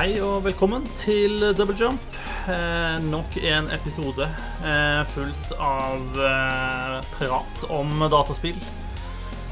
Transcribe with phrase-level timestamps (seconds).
[0.00, 2.14] Hei og velkommen til Double Jump.
[2.48, 4.24] Eh, nok en episode
[4.64, 8.56] eh, fullt av eh, prat om dataspill.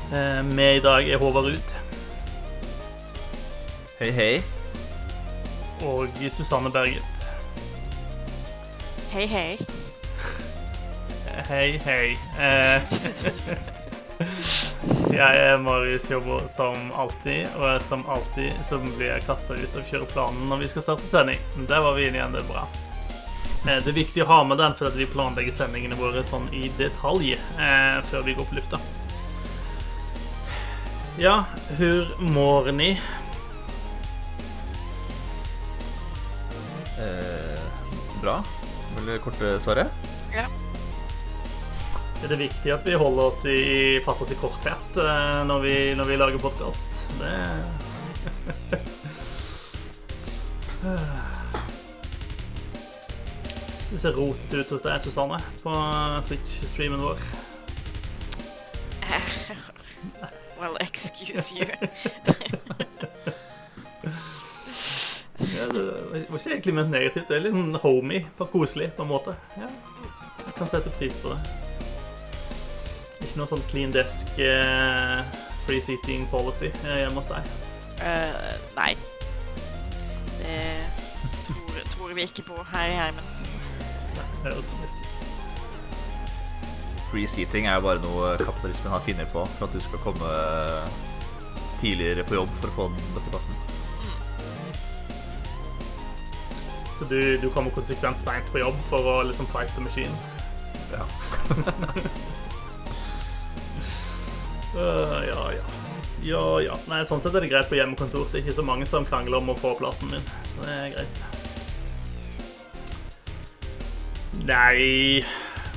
[0.09, 1.75] Eh, med i dag er Håvard Ruud
[3.99, 4.41] Hei, hei.
[5.85, 7.29] og Susanne Berget.
[9.13, 9.59] Hei, hei.
[11.51, 12.81] Hei, Hei, hei.
[15.09, 19.87] Jeg er Marius Jobbo som alltid, og som alltid så blir jeg kasta ut av
[19.89, 21.41] kjøreplanen når vi skal starte sending.
[21.71, 22.67] Der var vi inne igjen, det er bra.
[23.65, 26.69] Eh, Det er viktig å ha med den, for vi planlegger sendingene våre sånn i
[26.79, 28.81] detalj eh, før vi går på lufta.
[31.19, 31.41] Ja,
[31.81, 32.91] hur mår ni?
[37.01, 37.65] Eh,
[38.23, 38.39] bra.
[38.99, 39.91] Vil du korte svaret?
[40.35, 40.47] Ja.
[42.19, 45.75] Er det viktig at vi holder oss i, fatter oss i korthet eh, når vi,
[45.95, 46.91] når vi lager podkast?
[47.21, 47.35] Det
[53.89, 55.73] Det ser rotete ut hos deg, Susanne, på
[56.29, 57.19] Twitch-streamen vår.
[60.59, 61.67] Well, excuse you.
[65.39, 65.83] Ja, det
[66.29, 67.29] var ikke egentlig ment negativt.
[67.31, 69.35] Det er litt sånn homey, koselig på en måte.
[69.59, 69.71] Ja,
[70.45, 71.68] jeg kan sette pris på det.
[73.19, 75.23] Ikke noe sånn clean desk uh,
[75.67, 77.49] free seating policy eh, hjemme hos deg.
[78.01, 78.93] Eh, nei.
[80.39, 80.61] Det
[81.49, 83.33] tror, tror vi ikke på her i heimen.
[84.45, 84.55] Nei.
[87.11, 90.33] Free seating er jo bare noe kapitalismen har funnet på for at du skal komme
[91.83, 93.61] tidligere på jobb for å få den beste plassen.
[96.99, 100.17] Så du, du kommer konsekvent seint på jobb for å liksom fight the machine?
[100.91, 101.05] Ja.
[104.79, 105.65] Øh, ja, ja.
[106.23, 106.77] Ja, ja.
[106.91, 108.27] Nei, sånn sett er det greit på hjemmekontor.
[108.31, 110.25] Det er ikke så mange som krangler om å få plassen min.
[110.51, 111.21] Så det er greit.
[114.49, 115.25] Nei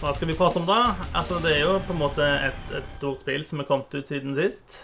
[0.02, 0.96] Hva skal vi prate om da?
[1.18, 4.10] Altså, det er jo på en måte et, et stort spill som er kommet ut
[4.10, 4.82] siden sist.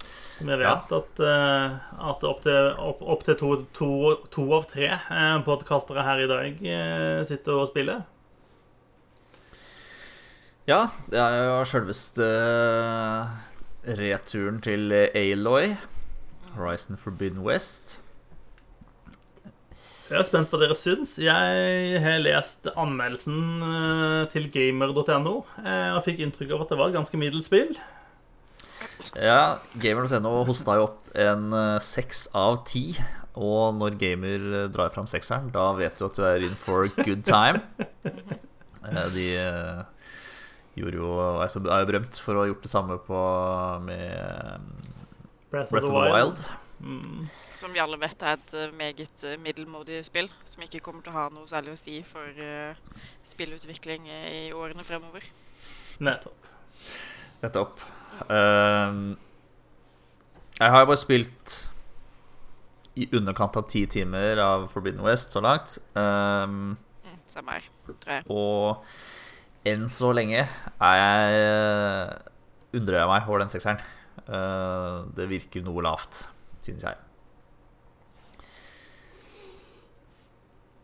[0.00, 1.76] Som jeg vet at, uh,
[2.10, 3.90] at opptil opp, opp to, to,
[4.32, 8.04] to av tre uh, podkastere her i dag uh, sitter og spiller.
[10.68, 12.26] Ja, det er jo sjølveste
[13.98, 15.72] returen til Aloy.
[16.56, 17.98] Horizon Forbidden West.
[20.10, 21.14] Jeg er spent på hva dere syns.
[21.22, 26.90] Jeg har lest anmeldelsen eh, til gamer.no eh, og fikk inntrykk av at det var
[26.90, 27.70] et ganske middels spill.
[29.14, 32.88] Ja, gamer.no hosta jo opp en eh, seks av ti.
[33.38, 36.88] Og når gamer eh, drar fram sekseren, da vet du at du er in for
[36.90, 37.62] a good time.
[38.80, 39.80] Eh, De eh,
[40.80, 43.20] gjorde jo er er jo berømt for å ha gjort det samme på
[43.86, 44.66] med
[45.50, 46.42] Breath, Breath of the Wild.
[46.80, 47.26] Mm.
[47.54, 51.12] Som vi alle vet er et eh, meget eh, middelmådig spill, som ikke kommer til
[51.12, 52.72] å ha noe særlig å si for uh,
[53.26, 55.26] spillutvikling i årene fremover.
[56.00, 56.48] Nettopp.
[57.42, 57.84] Nettopp.
[58.30, 59.12] Uh,
[60.56, 61.58] jeg har jo bare spilt
[63.00, 65.76] i underkant av ti timer av Forbidden West så langt.
[65.92, 68.24] Um, Mm, samme her, tror jeg.
[68.30, 68.84] og
[69.68, 73.80] enn så lenge er jeg undrer jeg meg over den sekseren.
[74.30, 76.24] Uh, det virker noe lavt,
[76.62, 76.98] synes jeg.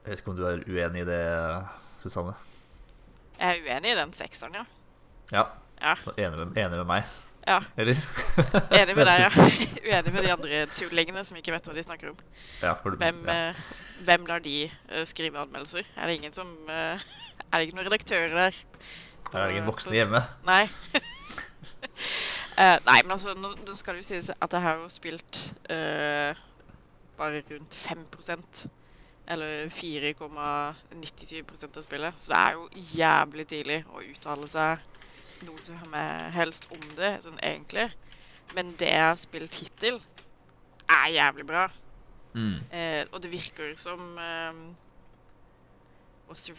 [0.06, 1.20] Jeg vet ikke om du er uenig i det,
[2.02, 2.34] Susanne?
[3.40, 4.66] Jeg er uenig i den sekseren, ja.
[5.34, 5.46] Ja,
[5.82, 7.08] Ja, enig med, enig med meg,
[7.46, 7.58] ja.
[7.76, 7.98] eller?
[8.78, 9.30] Enig med deg, ja.
[9.90, 12.20] Uenig med de andre tullingene som ikke vet hva de snakker om.
[12.62, 13.34] Ja, Hvem, ja.
[13.50, 13.60] eh,
[14.06, 15.84] hvem lar de eh, skrive anmeldelser?
[15.98, 17.02] Er det ingen som eh,
[17.52, 18.58] Er det ikke noen redaktører der?
[19.32, 20.22] Her er det ingen voksne hjemme.
[20.46, 20.64] Nei.
[22.56, 25.40] uh, nei, men altså, nå, nå skal det jo sies at jeg har jo spilt
[25.70, 26.32] uh,
[27.18, 28.66] bare rundt 5%
[29.26, 32.20] eller 4,97% av spillet.
[32.20, 34.78] Så det er jo jævlig tidlig å uttale seg
[35.46, 35.96] noe som
[36.32, 37.90] helst om det, sånn egentlig.
[38.54, 39.98] Men det jeg har spilt hittil,
[40.86, 41.66] er jævlig bra.
[42.36, 42.60] Mm.
[42.70, 44.54] Uh, og det virker som eh,
[46.28, 46.50] What's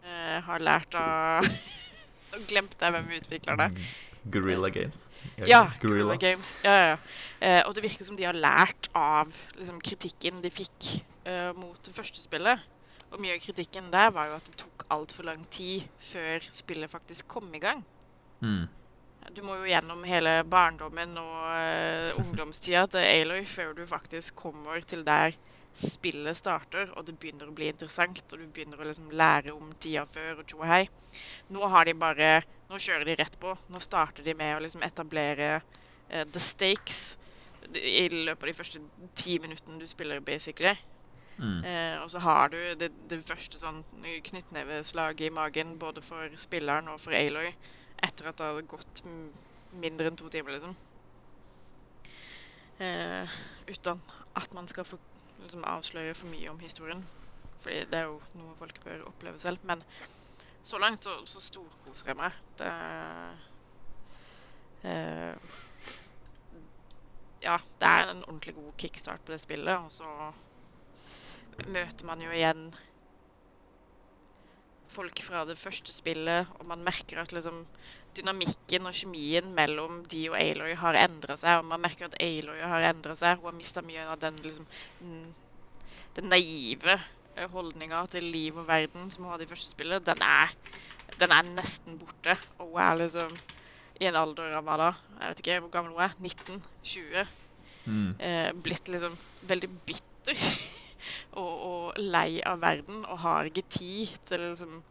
[0.00, 1.44] Eh, har lært av
[2.50, 3.90] glemte jeg hvem utvikleren er.
[4.30, 5.04] Gorilla Games.
[5.48, 6.52] Ja, Gorilla Games.
[6.64, 6.96] Ja, ja.
[7.40, 10.90] Eh, og det virker som de har lært av liksom, kritikken de fikk
[11.24, 12.60] uh, mot det første spillet.
[13.10, 16.92] Og mye av kritikken der var jo at det tok altfor lang tid før spillet
[16.92, 17.80] faktisk kom i gang.
[18.44, 18.68] Mm.
[19.36, 25.04] Du må jo gjennom hele barndommen og ungdomstida til Aloy før du faktisk kommer til
[25.06, 25.36] der
[25.76, 29.70] spillet starter, og det begynner å bli interessant, og du begynner å liksom lære om
[29.80, 30.84] tida før og tjo hei.
[31.54, 32.40] Nå har de bare
[32.70, 33.50] Nå kjører de rett på.
[33.66, 37.16] Nå starter de med å liksom etablere uh, the stakes
[37.74, 38.82] i løpet av de første
[39.18, 40.76] ti minuttene du spiller, basically.
[41.40, 41.64] Mm.
[41.64, 43.82] Uh, og så har du det, det første sånn
[44.28, 47.50] knyttneveslaget i magen både for spilleren og for Aloy
[48.00, 49.02] etter at det har gått
[49.82, 50.76] mindre enn to timer, liksom.
[52.80, 53.26] Uh,
[53.68, 53.98] uten
[54.38, 54.96] at man skal få
[55.42, 57.04] liksom, avsløre for mye om historien.
[57.60, 59.60] Fordi det er jo noe folk bør oppleve selv.
[59.68, 59.82] Men
[60.62, 62.36] så langt så, så storkoser jeg meg.
[62.60, 62.70] Det
[64.90, 65.56] eh,
[67.40, 70.32] Ja, det er en ordentlig god kickstart på det spillet, og så
[71.68, 72.66] møter man jo igjen
[74.90, 77.62] folk fra det første spillet, og man merker at liksom
[78.16, 82.60] dynamikken og kjemien mellom de og Aloy har endra seg, og man merker at Aloy
[82.60, 83.38] har endra seg.
[83.38, 84.66] Hun har mista mye av den liksom
[85.00, 85.30] mm,
[86.16, 86.98] Den naive
[87.52, 90.04] holdninga til liv og verden som hun hadde i første spillet.
[90.06, 90.52] Den er,
[91.20, 92.36] den er nesten borte.
[92.58, 93.36] Og hun er liksom
[94.00, 94.90] i en alder av hva da?
[95.20, 96.16] Jeg vet ikke hvor gammel hun er.
[96.18, 96.60] 19?
[96.82, 97.36] 20?
[97.86, 98.14] Mm.
[98.20, 99.14] eh, blitt liksom
[99.48, 100.36] veldig bitter
[101.40, 104.82] og, og lei av verden og har ikke tid til liksom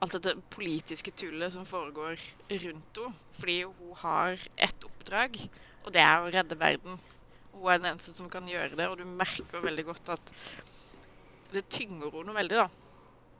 [0.00, 2.20] alt dette politiske tullet som foregår
[2.50, 3.14] rundt henne.
[3.36, 5.36] Fordi hun har ett oppdrag,
[5.84, 7.00] og det er å redde verden.
[7.52, 10.32] Hun er den eneste som kan gjøre det, og du merker veldig godt at
[11.52, 12.68] det tynger henne veldig, da.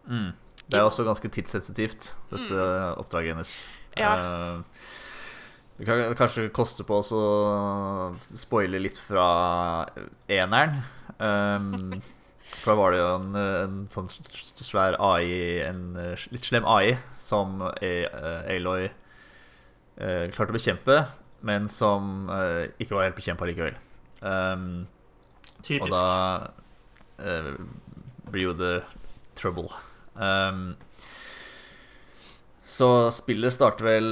[0.06, 0.31] Mm.
[0.67, 2.69] Det er også ganske tidssensitivt, dette
[2.99, 3.56] oppdraget hennes.
[3.94, 4.00] Mm.
[4.00, 4.12] Ja.
[4.17, 4.87] Eh,
[5.76, 7.25] det kan kanskje koste på oss å
[8.25, 9.26] spoile litt fra
[10.32, 10.79] eneren.
[11.20, 11.99] Um,
[12.46, 16.94] for da var det jo en, en sånn svær AI, en eh, litt slem AI,
[17.19, 18.06] som eh,
[18.54, 21.00] Aloy eh, klarte å bekjempe,
[21.46, 23.76] men som eh, ikke var helt bekjempa likevel.
[24.22, 24.87] Um,
[25.82, 26.06] og da
[27.20, 27.52] eh,
[28.31, 28.76] blir jo det
[29.38, 29.69] trouble.
[30.14, 30.76] Um,
[32.66, 34.06] så spillet starter vel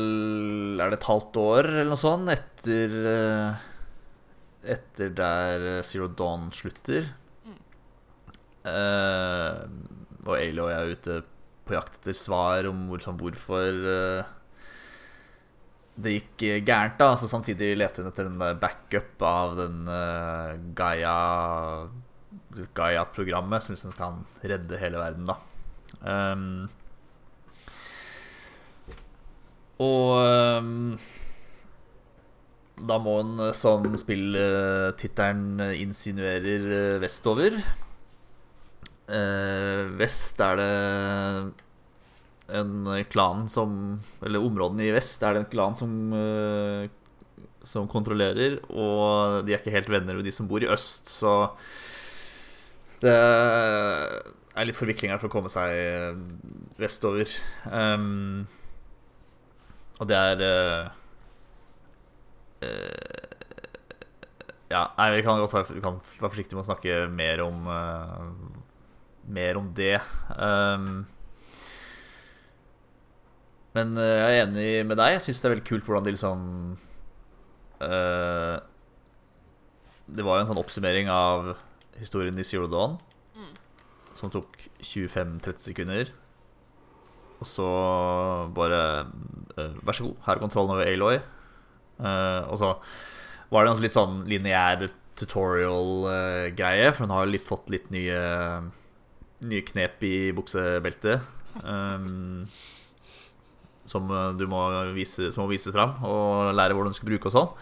[0.79, 3.65] Er det et halvt år eller noe sånt etter eh,
[4.77, 7.09] Etter der Zero Dawn slutter.
[8.65, 9.63] Eh,
[10.25, 11.21] og jeg er ute
[11.65, 14.33] på jakt etter svar om hvor, sånn, hvorfor uh,
[15.95, 16.99] det gikk gærent.
[17.01, 21.17] da altså, Samtidig leter hun etter en backup av den uh, Gaia
[22.77, 25.37] Gaia-programmet som liksom kan redde hele verden, da.
[26.05, 26.67] Um,
[29.83, 30.99] og um,
[32.79, 37.59] da må eh, som spilltittelen insinuerer, vestover.
[39.05, 40.73] Eh, vest er det
[42.57, 46.89] en klan som Eller områdene i vest er det en klan som eh,
[47.65, 51.35] Som kontrollerer, og de er ikke helt venner med de som bor i øst, så
[53.05, 56.13] det er litt forviklinger for å komme seg eh,
[56.81, 57.31] vestover.
[57.69, 58.45] Um,
[60.01, 60.87] og det er uh,
[62.65, 63.33] uh,
[64.73, 68.23] Ja, nei, vi kan godt være, være forsiktige med å snakke mer om eh,
[69.27, 69.97] Mer om det.
[70.37, 71.07] Um,
[73.75, 75.17] men eh, jeg er enig med deg.
[75.17, 76.43] Jeg syns det er veldig kult hvordan de liksom
[77.83, 78.57] uh,
[80.07, 81.57] Det var jo en sånn oppsummering av
[81.99, 82.99] historien i Zero Dawn
[84.15, 86.13] som tok 25-30 sekunder.
[87.43, 87.69] Og så
[88.55, 88.83] bare
[89.59, 91.19] uh, Vær så god, her er kontrollen over Aloy.
[91.99, 92.71] Uh, og så
[93.53, 98.19] var det en litt sånn lineær tutorial-greie, for hun har litt, fått litt nye
[99.45, 101.25] Nye knep i buksebeltet.
[101.63, 102.45] Um,
[103.85, 104.09] som
[104.39, 104.63] du må
[104.97, 107.53] vise, som må vise fram og lære hvordan du skal bruke og sånn.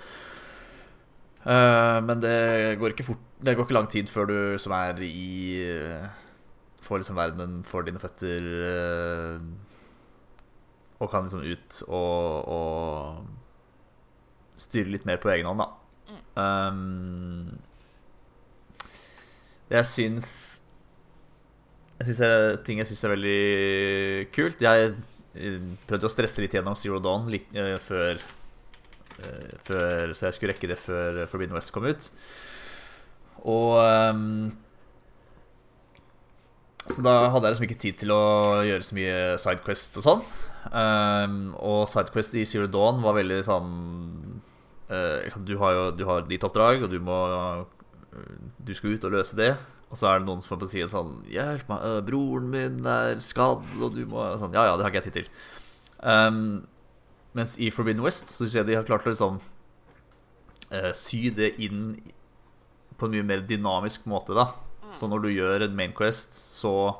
[1.42, 5.00] Uh, men det går ikke fort Det går ikke lang tid før du som er
[5.02, 5.58] i
[6.86, 9.42] Får liksom verdenen for dine føtter uh,
[11.02, 13.26] og kan liksom ut og, og
[14.60, 15.68] styre litt mer på egen hånd, da.
[16.38, 17.58] Um,
[19.72, 20.61] jeg syns
[22.02, 24.60] Jeg det- ting jeg syns er veldig kult.
[24.60, 24.94] Jeg
[25.34, 28.18] eh, prøvde å stresse litt gjennom Zero Dawn litt, uh, før,
[29.22, 32.10] uh, før Så jeg skulle rekke det før Forbidden West kom ut.
[33.44, 34.52] Og um,
[36.86, 40.24] Så da hadde jeg liksom ikke tid til å gjøre så mye Sidequest og sånn.
[40.72, 43.70] Um, og Sidequest i Zero Dawn var veldig sånn
[44.90, 47.20] uh, Du har jo du har ditt oppdrag, og du må
[48.58, 49.54] Du skal ut og løse det.
[49.92, 53.16] Og så er det noen som får si sånn 'Hjelp meg, øh, broren min er
[53.20, 55.28] skadd', og du må sånn, Ja, ja, det har ikke jeg tid til.
[56.02, 56.66] Um,
[57.34, 59.40] mens i Forbidden West så syns jeg de har klart å liksom
[60.72, 62.00] uh, sy det inn
[62.98, 64.48] på en mye mer dynamisk måte, da.
[64.92, 66.96] Så når du gjør en Mainquest, så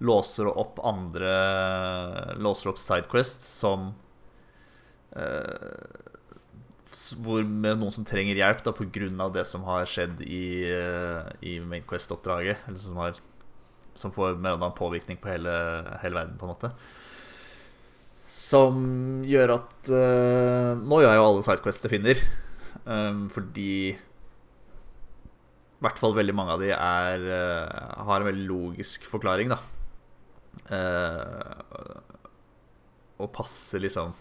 [0.00, 3.94] låser du opp andre Låser opp sidequest som
[5.14, 6.11] s-
[7.24, 9.28] hvor med noen som trenger hjelp da pga.
[9.32, 12.58] det som har skjedd i, eh, i Main Quest-oppdraget.
[12.68, 13.16] Eller som, har,
[13.94, 15.52] som får mer eller annen påvirkning på hele,
[16.02, 16.72] hele verden, på en måte.
[18.24, 22.20] Som gjør at uh, Nå gjør jeg jo alle sidequests jeg finner,
[22.86, 23.98] um, fordi i
[25.82, 29.58] hvert fall veldig mange av de er, uh, har en veldig logisk forklaring, da.
[30.70, 32.00] Uh,
[33.20, 34.14] og passer liksom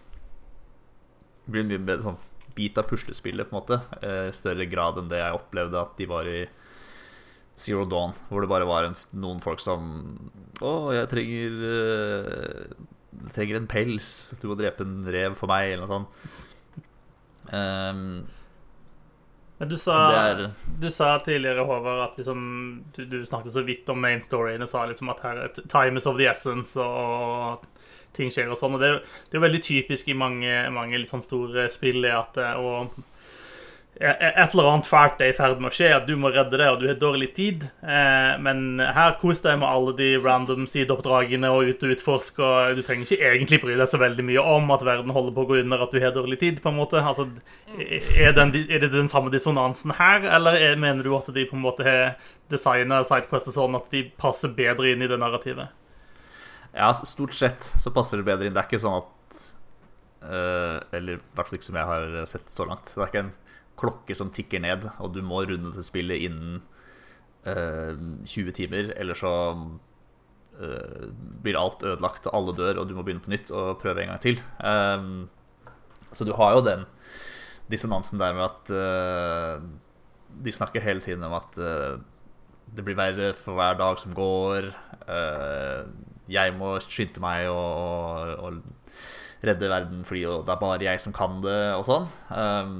[1.51, 2.19] blir mye bedre sånn
[2.55, 3.79] bit av puslespillet, på en måte.
[4.01, 6.41] eh, I større grad enn det jeg opplevde at de var i
[7.61, 9.81] Zero Dawn, hvor det bare var en, noen folk som
[10.63, 12.75] Å, jeg trenger eh,
[13.21, 14.11] Jeg trenger en pels.
[14.41, 16.29] Du må drepe en rev for meg, eller noe sånt.
[17.51, 18.05] Um,
[19.59, 20.45] Men du sa, er
[20.81, 22.39] du sa tidligere, Håvard, at liksom,
[22.95, 25.99] du, du snakket så vidt om main storyen og sa liksom at her er time
[25.99, 27.67] is of the essence, og
[28.15, 28.75] ting skjer og sånn.
[28.77, 32.37] Og det det er jo veldig typisk i mange, mange litt sånn store spill at
[32.41, 32.91] eh, og
[34.01, 36.57] e- et eller annet fælt er i ferd med å skje, at du må redde
[36.57, 37.67] det, og du har dårlig tid.
[37.83, 42.77] Eh, men her kos deg med alle de random sideoppdragene og ut og utforsk, og
[42.79, 45.49] du trenger ikke egentlig bry deg så veldig mye om at verden holder på å
[45.51, 47.01] gå under, at du har dårlig tid, på en måte.
[47.01, 47.27] Altså,
[47.77, 51.59] er, den, er det den samme dissonansen her, eller er, mener du at de på
[51.59, 52.15] en måte har
[52.51, 55.71] designet Sidequest sånn at de passer bedre inn i det narrativet?
[56.71, 58.55] Ja, stort sett så passer det bedre inn.
[58.55, 59.39] Det er ikke sånn at
[60.23, 62.93] uh, Eller i hvert fall ikke som jeg har sett så langt.
[62.93, 63.35] Det er ikke en
[63.81, 66.61] klokke som tikker ned, og du må runde til spillet innen
[67.47, 67.95] uh,
[68.29, 71.05] 20 timer, eller så uh,
[71.41, 74.13] blir alt ødelagt, og alle dør, og du må begynne på nytt og prøve en
[74.13, 74.43] gang til.
[74.61, 75.29] Um,
[76.11, 76.85] så du har jo den
[77.71, 79.63] dissonansen der med at eh,
[80.43, 81.99] de snakker hele tiden om at eh,
[82.71, 84.71] det blir verre for hver dag som går.
[85.07, 85.87] eh,
[86.31, 91.15] jeg må skynde meg og, og, og redde verden fordi det er bare jeg som
[91.15, 92.07] kan det, og sånn.
[92.29, 92.75] Um,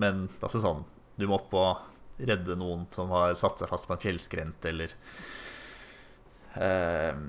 [0.00, 0.82] men altså sånn
[1.18, 4.94] Du må opp og redde noen som har satt seg fast på en fjellskrent, eller
[6.58, 7.24] um,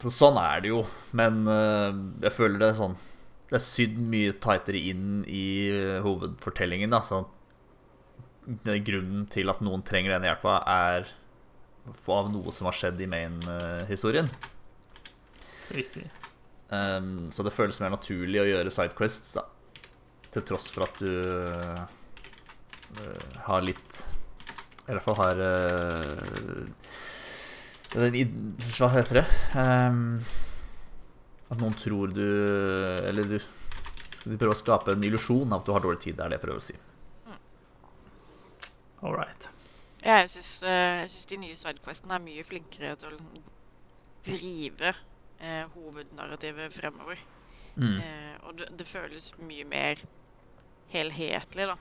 [0.00, 0.82] Så sånn er det jo.
[1.16, 1.92] Men uh,
[2.24, 2.98] jeg føler det er sånn
[3.48, 6.92] Det er sydd mye tightere inn i uh, hovedfortellingen.
[6.92, 7.24] Da,
[8.84, 11.08] grunnen til at noen trenger den hjelpa, er
[11.88, 14.28] av noe som har skjedd i main-historien.
[15.74, 16.04] Riktig.
[16.68, 19.46] Um, så det føles mer naturlig å gjøre sidequests, da.
[20.34, 21.86] Til tross for at du uh,
[23.46, 24.02] har litt
[24.84, 26.98] I hvert fall har uh,
[27.94, 28.18] den
[28.76, 29.24] Hva heter det?
[29.56, 30.18] Um,
[31.48, 32.26] at noen tror du
[33.08, 36.18] Eller du Skal de prøve å skape en illusjon av at du har dårlig tid?
[36.18, 36.76] Det er det jeg prøver å si.
[39.00, 39.48] All right.
[40.02, 43.18] Ja, jeg syns, eh, de nye sidequestene er mye flinkere til å
[44.26, 44.92] drive
[45.40, 47.20] eh, hovednarrativet fremover.
[47.76, 47.98] Mm.
[47.98, 50.02] Eh, og det, det føles mye mer
[50.92, 51.76] helhetlig, da.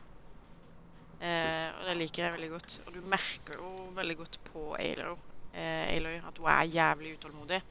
[1.18, 2.78] Eh, og det liker jeg veldig godt.
[2.86, 5.18] Og du merker jo veldig godt på Aloy,
[5.54, 7.62] eh, Aloy at hun er jævlig utålmodig.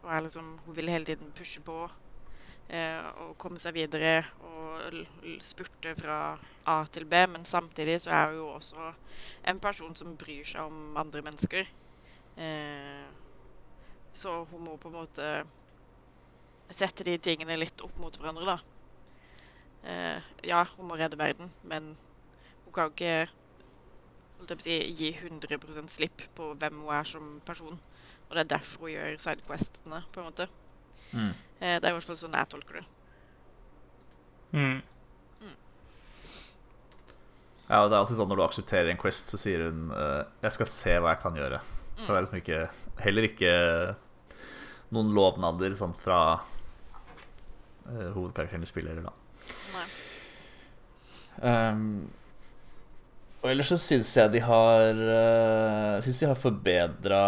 [0.00, 1.76] Er liksom, hun vil hele tiden pushe på
[2.70, 4.96] eh, og komme seg videre og
[5.44, 7.20] spurte fra A til B.
[7.28, 8.92] Men samtidig så er hun jo også
[9.48, 11.68] en person som bryr seg om andre mennesker.
[12.40, 13.04] Eh,
[14.12, 15.30] så hun må på en måte
[16.70, 18.58] sette de tingene litt opp mot hverandre, da.
[19.90, 21.94] Eh, ja, hun må redde verden, men
[22.64, 23.28] hun kan ikke
[24.38, 27.80] holdt jeg på å si, gi 100 slipp på hvem hun er som person.
[28.28, 30.48] Og det er derfor hun gjør sidequestene, på en måte.
[31.10, 31.34] Mm.
[31.60, 32.86] Eh, det er i hvert fall sånn jeg tolker det.
[34.50, 34.80] Mm.
[37.70, 40.26] Ja, og det er alltid sånn når du aksepterer en Quest, så sier hun uh,
[40.42, 41.60] 'Jeg skal se hva jeg kan gjøre'.
[42.00, 42.62] Så det er liksom ikke
[43.04, 43.52] Heller ikke
[44.94, 49.16] noen lovnader sånn fra uh, hovedkarakteren i spillet heller, da.
[51.40, 52.08] Um,
[53.40, 57.20] og ellers så syns jeg de har uh, Syns de har forbedra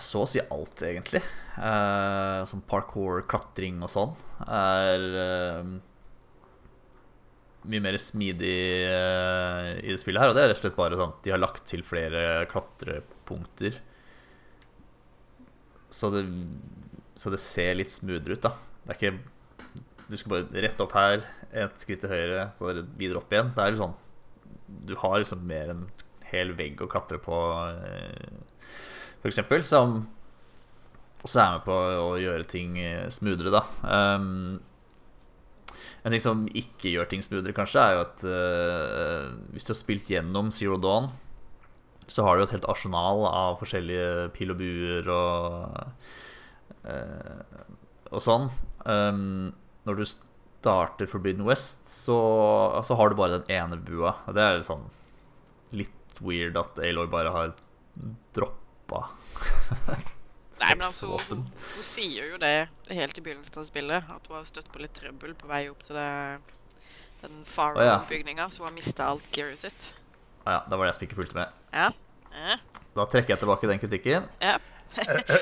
[0.00, 1.20] så å si alt, egentlig.
[1.56, 4.12] Uh, som parkour, klatring og sånn
[4.46, 5.72] er uh,
[7.68, 10.32] mye mer smidig uh, i det spillet her.
[10.32, 12.46] Og det er rett og slett bare sånn de har lagt til flere
[13.30, 13.80] klatrepunkter.
[15.90, 16.24] Så det,
[17.14, 18.54] så det ser litt smoothere ut, da.
[18.84, 19.18] Det er ikke
[20.10, 23.52] Du skal bare rett opp her, et skritt til høyre, så er videre opp igjen.
[23.54, 23.94] Det er sånn
[24.66, 25.84] Du har liksom mer en
[26.30, 27.36] hel vegg å klatre på,
[27.74, 28.66] eh,
[29.26, 30.08] eksempel, som
[31.24, 33.64] også er med på å gjøre ting eh, smoothere, da.
[33.82, 34.60] Um,
[36.04, 39.80] en ting som ikke gjør ting smoothere, kanskje, er jo at uh, hvis du har
[39.80, 41.10] spilt gjennom Zero Dawn,
[42.10, 47.60] så har du et helt arsenal av forskjellige pil og buer og eh,
[48.10, 48.48] og sånn.
[48.82, 49.50] Um,
[49.86, 52.18] når du starter Forbidden West, så,
[52.84, 54.16] så har du bare den ene bua.
[54.26, 54.88] Og det er litt sånn
[55.76, 57.52] litt weird at Aloy bare har
[58.34, 59.04] droppa
[60.60, 64.36] Nei, men altså, hun, hun sier jo det helt i begynnelsen av spillet, at hun
[64.36, 66.10] har støtt på litt trøbbel på vei opp til det,
[67.22, 68.52] den Farrow-bygninga, oh, ja.
[68.52, 69.94] så hun har mista alt gearet sitt.
[70.46, 71.48] Ah, ja, det var det jeg som ikke fulgte med.
[71.72, 71.90] Ja.
[72.32, 72.56] Eh,
[72.96, 74.28] Da trekker jeg tilbake den kritikken.
[74.42, 74.58] ja.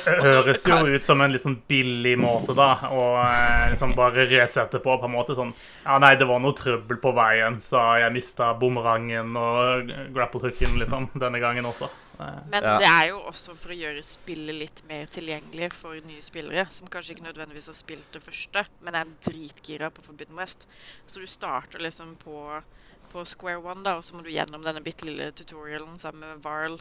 [0.04, 2.66] Høres jo ut som en litt sånn billig måte, da.
[2.92, 5.32] Å eh, liksom bare resette på, på en måte.
[5.38, 5.54] Sånn
[5.86, 11.08] Ja, nei, det var noe trøbbel på veien, så jeg mista bumerangen og grapple-hooken, liksom,
[11.16, 11.88] denne gangen også.
[12.20, 12.76] Eh, Men Ja.
[12.82, 16.86] det er jo også for å gjøre spillet litt mer tilgjengelig for nye spillere, som
[16.92, 20.68] kanskje ikke nødvendigvis har spilt det første, men er dritgira på Forbidden West.
[21.06, 22.62] Så du starter liksom på,
[23.12, 26.42] på square one, da, og så må du gjennom denne bitte lille tutorialen sammen med
[26.44, 26.78] Varl,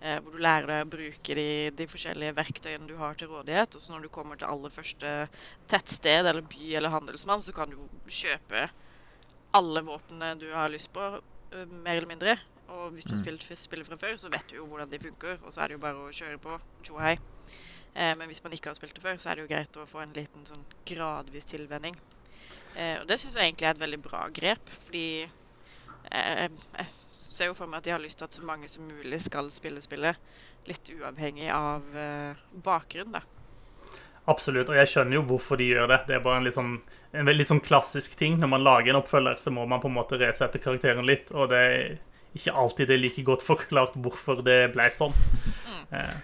[0.00, 1.46] eh, hvor du lærer deg å bruke de,
[1.78, 3.74] de forskjellige verktøyene du har til rådighet.
[3.76, 5.14] Og så når du kommer til aller første
[5.70, 8.68] tettsted eller by eller handelsmann, så kan du kjøpe
[9.56, 11.08] alle våpnene du har lyst på,
[11.52, 12.38] eh, mer eller mindre.
[12.68, 13.24] Og hvis du har Mm.
[13.24, 15.78] spilt spillet fra før, så vet du jo hvordan de funker, og så er det
[15.78, 16.60] jo bare å kjøre på.
[16.82, 17.16] Tjo hei.
[17.94, 19.86] Eh, men hvis man ikke har spilt det før, så er det jo greit å
[19.88, 21.96] få en liten sånn gradvis tilvenning.
[22.76, 25.30] Eh, og det syns jeg egentlig er et veldig bra grep, fordi
[26.10, 26.48] eh,
[26.78, 29.20] jeg ser jo for meg at de har lyst til at så mange som mulig
[29.24, 30.20] skal spille spillet,
[30.68, 33.24] litt uavhengig av eh, bakgrunn, da.
[34.28, 36.02] Absolutt, og jeg skjønner jo hvorfor de gjør det.
[36.08, 36.74] Det er bare en litt sånn,
[37.16, 38.36] en veldig sånn klassisk ting.
[38.42, 41.48] Når man lager en oppfølger, så må man på en måte resette karakteren litt, og
[41.52, 41.94] det er
[42.36, 45.16] ikke alltid det er like godt forklart hvorfor det ble sånn.
[45.88, 46.18] Eh,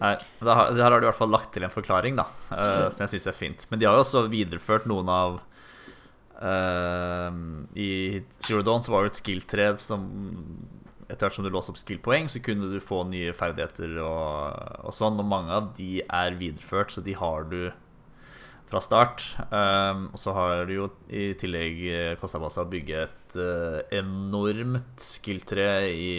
[0.00, 2.24] Nei, det har, det her har de i hvert fall lagt til en forklaring, da,
[2.50, 3.66] uh, som jeg syns er fint.
[3.70, 5.38] Men de har jo også videreført noen av
[6.40, 7.36] eh,
[7.80, 7.90] I
[8.38, 10.08] Zero Dawn så var det et skill-tre som
[11.04, 14.94] Etter hvert som du låste opp skill-poeng, så kunne du få nye ferdigheter og, og
[14.96, 15.18] sånn.
[15.20, 17.58] Og mange av de er videreført, så de har du
[18.70, 19.26] fra start.
[19.52, 23.36] Um, og så har det jo i tillegg eh, kosta på seg å bygge et
[23.36, 26.14] uh, enormt skill-tre i,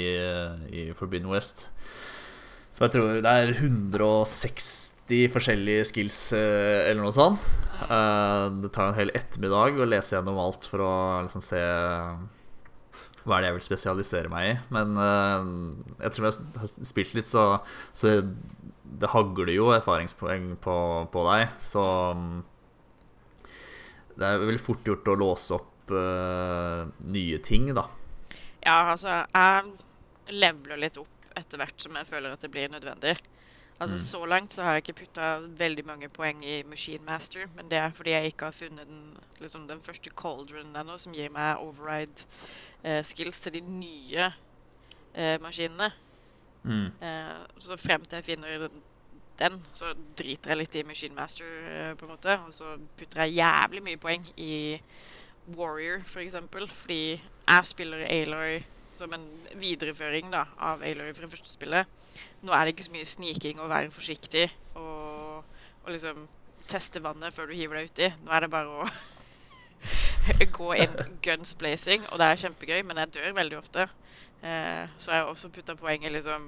[0.70, 1.68] i Forbidden West.
[2.70, 7.44] Så jeg tror det er 160 forskjellige skills eh, eller noe sånt.
[7.86, 10.96] Eh, det tar en hel ettermiddag å lese gjennom alt for å
[11.28, 11.62] liksom se
[13.26, 14.56] hva er det jeg vil spesialisere meg i.
[14.74, 15.52] Men eh,
[16.08, 17.46] jeg jeg har spilt litt, så,
[17.94, 18.18] så
[18.86, 20.78] det hagler jo erfaringspoeng på,
[21.14, 21.54] på deg.
[21.62, 21.86] Så
[22.18, 22.36] mm,
[24.16, 27.84] det er veldig fort gjort å låse opp uh, nye ting, da.
[28.64, 33.18] Ja, altså, jeg leveler litt opp etter hvert som jeg føler at det blir nødvendig.
[33.80, 37.70] Altså, Så langt så har jeg ikke putta veldig mange poeng i Machine Master, men
[37.72, 41.30] det er fordi jeg ikke har funnet den, liksom, den første cauldronen ennå som gir
[41.30, 42.24] meg override
[42.84, 44.30] eh, skills til de nye
[45.14, 45.92] eh, maskinene.
[46.64, 46.86] Mm.
[47.02, 48.82] Eh, så frem til jeg finner den,
[49.40, 52.40] den, så driter jeg litt i Machine Master, eh, på en måte.
[52.48, 54.80] Og så putter jeg jævlig mye poeng i
[55.58, 56.70] Warrior, for eksempel.
[56.70, 58.64] Fordi jeg spiller Aloy
[58.96, 59.28] som en
[59.60, 61.92] videreføring da, av Aloy fra første spillet.
[62.46, 64.46] Nå er det ikke så mye sniking og være forsiktig
[64.78, 65.44] og,
[65.84, 66.28] og liksom
[66.70, 68.10] teste vannet før du hiver deg uti.
[68.26, 68.88] Nå er det bare å
[70.58, 73.88] gå inn guns blazing, og det er kjempegøy, men jeg dør veldig ofte.
[74.42, 76.48] Eh, så jeg har også putta poenget liksom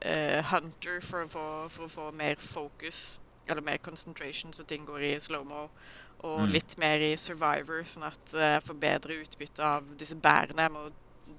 [0.00, 4.84] eh, Hunter for å, få, for å få mer fokus, eller mer concentration, så ting
[4.88, 5.68] går i slow-mo.
[6.24, 6.52] Og Mm.
[6.52, 10.72] litt mer i Survivor, sånn at eh, jeg får bedre utbytte av disse bærene jeg
[10.72, 10.86] må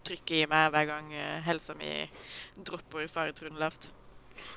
[0.08, 1.91] trykke i meg hver gang eh, helsa mi
[2.65, 3.89] dropper faretruende lavt.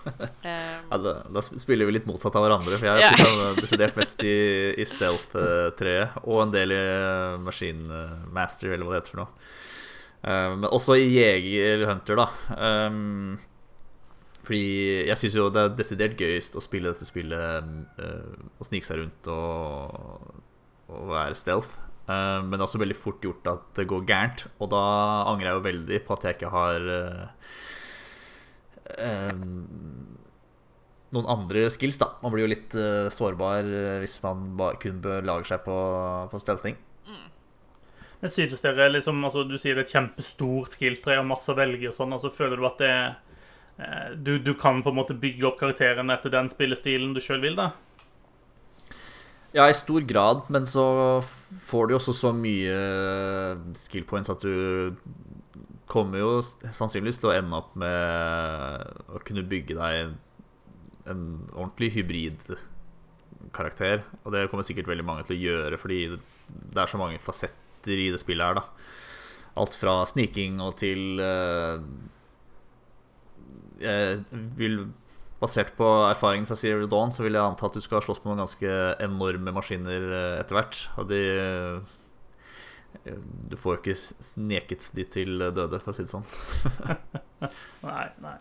[0.04, 0.26] Um,
[0.90, 4.20] Ja, da, da spiller vi litt motsatt av hverandre, for jeg har har desidert mest
[4.26, 4.34] i,
[4.76, 9.22] i Stealth-treet, og en del i eh, Machine eh, Master, eller hva det heter for
[9.24, 9.46] noe.
[10.20, 12.28] Eh, Men også i Jeger Hunter, da.
[12.90, 13.38] Um,
[14.44, 14.60] Fordi
[15.08, 17.70] jeg syns jo det er desidert gøyest å spille dette spillet
[18.58, 20.30] og snike seg rundt og,
[20.90, 21.76] og være stealth.
[22.10, 24.84] Eh, men det er også veldig fort gjort at det går gærent, og da
[25.30, 27.56] angrer jeg jo veldig på at jeg ikke har eh,
[29.06, 29.42] eh,
[31.10, 32.12] noen andre skills, da.
[32.24, 32.76] Man blir jo litt
[33.14, 33.66] sårbar
[33.98, 34.44] hvis man
[34.82, 35.74] kun belager seg på,
[36.30, 36.76] på stelting
[38.20, 41.56] Men synes dere liksom, altså Du sier det er et kjempestort skill-tre og masse å
[41.58, 42.14] velge og sånn.
[42.14, 42.94] altså Føler du at det
[44.22, 47.58] du, du kan på en måte bygge opp karakterene etter den spillestilen du sjøl vil,
[47.58, 47.70] da?
[49.50, 51.22] Ja, i stor grad, men så
[51.66, 52.74] får du jo også så mye
[53.78, 54.94] skill points at du
[55.90, 57.96] kommer jo sannsynligvis til å ende opp med
[59.10, 60.12] å kunne bygge deg en,
[61.10, 61.24] en
[61.56, 64.04] ordentlig hybridkarakter.
[64.22, 67.96] Og det kommer sikkert veldig mange til å gjøre, fordi det er så mange fasetter
[67.98, 68.64] i det spillet her, da.
[69.58, 71.82] Alt fra sniking og til uh,
[73.82, 74.22] Jeg
[74.60, 74.86] vil
[75.40, 78.32] basert på erfaringen fra Zero Dawn, så vil jeg anta at du skal slåss med
[78.34, 78.74] noen ganske
[79.06, 80.82] enorme maskiner eh, etter hvert.
[81.00, 83.16] Og de eh,
[83.50, 86.26] Du får jo ikke sneket de til døde, for å si det sånn.
[87.86, 88.36] Nei, nei.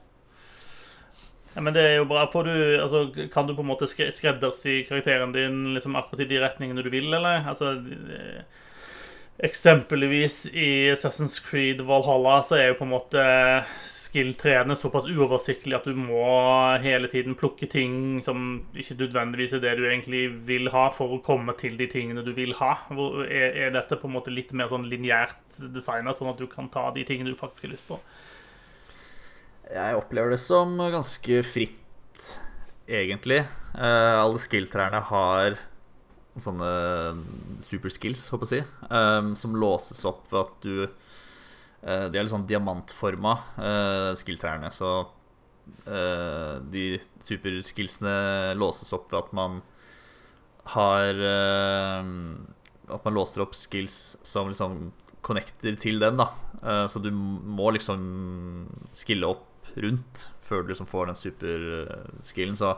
[1.55, 2.25] Ja, men det er jo bra.
[2.29, 6.41] Du, altså, kan du på en måte skre- skreddersy karakteren din liksom akkurat i de
[6.43, 7.41] retningene du vil, eller?
[7.49, 8.43] Altså eh,
[9.39, 13.21] Eksempelvis i Assassin's Creed Valhalla så er jo på en måte
[14.10, 16.25] skill-treene såpass uoversiktlig at du må
[16.84, 21.21] hele tiden plukke ting som ikke nødvendigvis er det du egentlig vil ha, for å
[21.23, 22.73] komme til de tingene du vil ha.
[23.30, 26.89] Er, dette på en måte litt mer sånn lineært designa, sånn at du kan ta
[26.95, 28.02] de tingene du faktisk har lyst på?
[29.69, 32.30] Jeg opplever det som ganske fritt,
[32.89, 33.43] egentlig.
[33.78, 35.60] Eh, alle skill-trærne har
[36.43, 36.69] sånne
[37.63, 42.23] superskills, håper jeg å si, um, som låses opp ved at du uh, De er
[42.23, 44.93] litt sånn diamantforma, uh, skill-trærne, så
[45.88, 46.86] uh, de
[47.23, 49.62] superskillsene låses opp ved at man
[50.69, 54.91] har At man låser opp skills som liksom
[55.25, 56.28] connecter til den, da.
[56.91, 62.60] Så du må liksom skille opp rundt før du liksom får den superskillen.
[62.60, 62.75] Så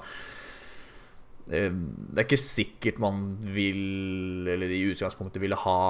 [1.48, 5.82] det er ikke sikkert man vil, eller i utgangspunktet ville ha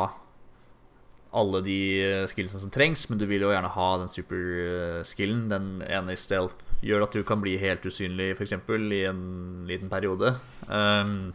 [1.31, 1.79] alle de
[2.27, 5.45] skillsene som trengs, men du vil jo gjerne ha den superskillen.
[5.51, 8.55] Den ene i stealth gjør at du kan bli helt usynlig, f.eks.
[8.57, 9.21] i en
[9.69, 10.33] liten periode.
[10.67, 11.31] Um,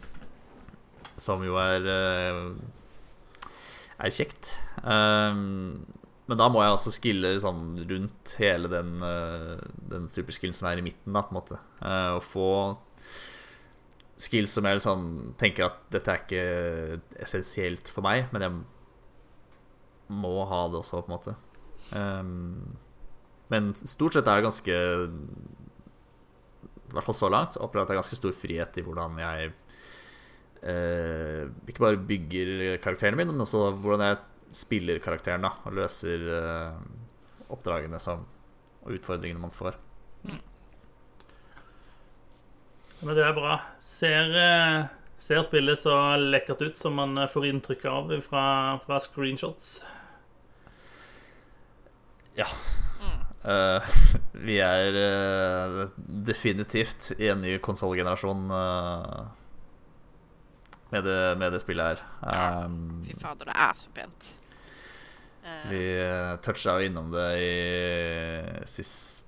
[1.17, 2.41] som jo er eh,
[3.97, 4.53] er kjekt.
[4.83, 5.85] Um,
[6.27, 10.81] men da må jeg altså skille sånn rundt hele den, eh, den superskillen som er
[10.81, 11.59] i midten, da, på en måte.
[11.81, 12.49] Uh, og få
[14.17, 15.03] skills som jeg sånn,
[15.37, 16.45] tenker at dette er ikke
[17.23, 18.53] essensielt for meg, men jeg
[20.17, 21.33] må ha det også, på en måte.
[21.93, 22.77] Um,
[23.51, 24.75] men stort sett er det ganske I
[26.95, 29.37] hvert fall så langt opplever at det er ganske stor frihet i hvordan jeg
[30.65, 32.47] uh, ikke bare bygger
[32.83, 34.15] karakteren min, men også hvordan jeg
[34.57, 36.73] spiller karakteren og løser uh,
[37.53, 38.19] oppdragene som,
[38.83, 39.73] og utfordringene man får.
[43.03, 43.57] Men det er bra.
[43.83, 44.85] Ser, eh,
[45.21, 48.45] ser spillet så lekkert ut som man eh, får inntrykk av fra,
[48.85, 49.75] fra screenshots.
[52.37, 52.47] Ja.
[53.47, 53.79] Uh,
[54.47, 55.83] vi er uh,
[56.27, 59.21] definitivt i en ny konsollgenerasjon uh,
[60.91, 62.01] med, det- med det spillet her.
[62.25, 62.65] Ja.
[62.65, 64.27] Um, Fy fader, det er så pent.
[65.47, 69.23] Eh, Vi uh, toucha jo innom det i sist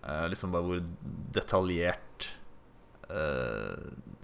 [0.00, 0.80] eh, Liksom bare hvor
[1.36, 2.13] detaljert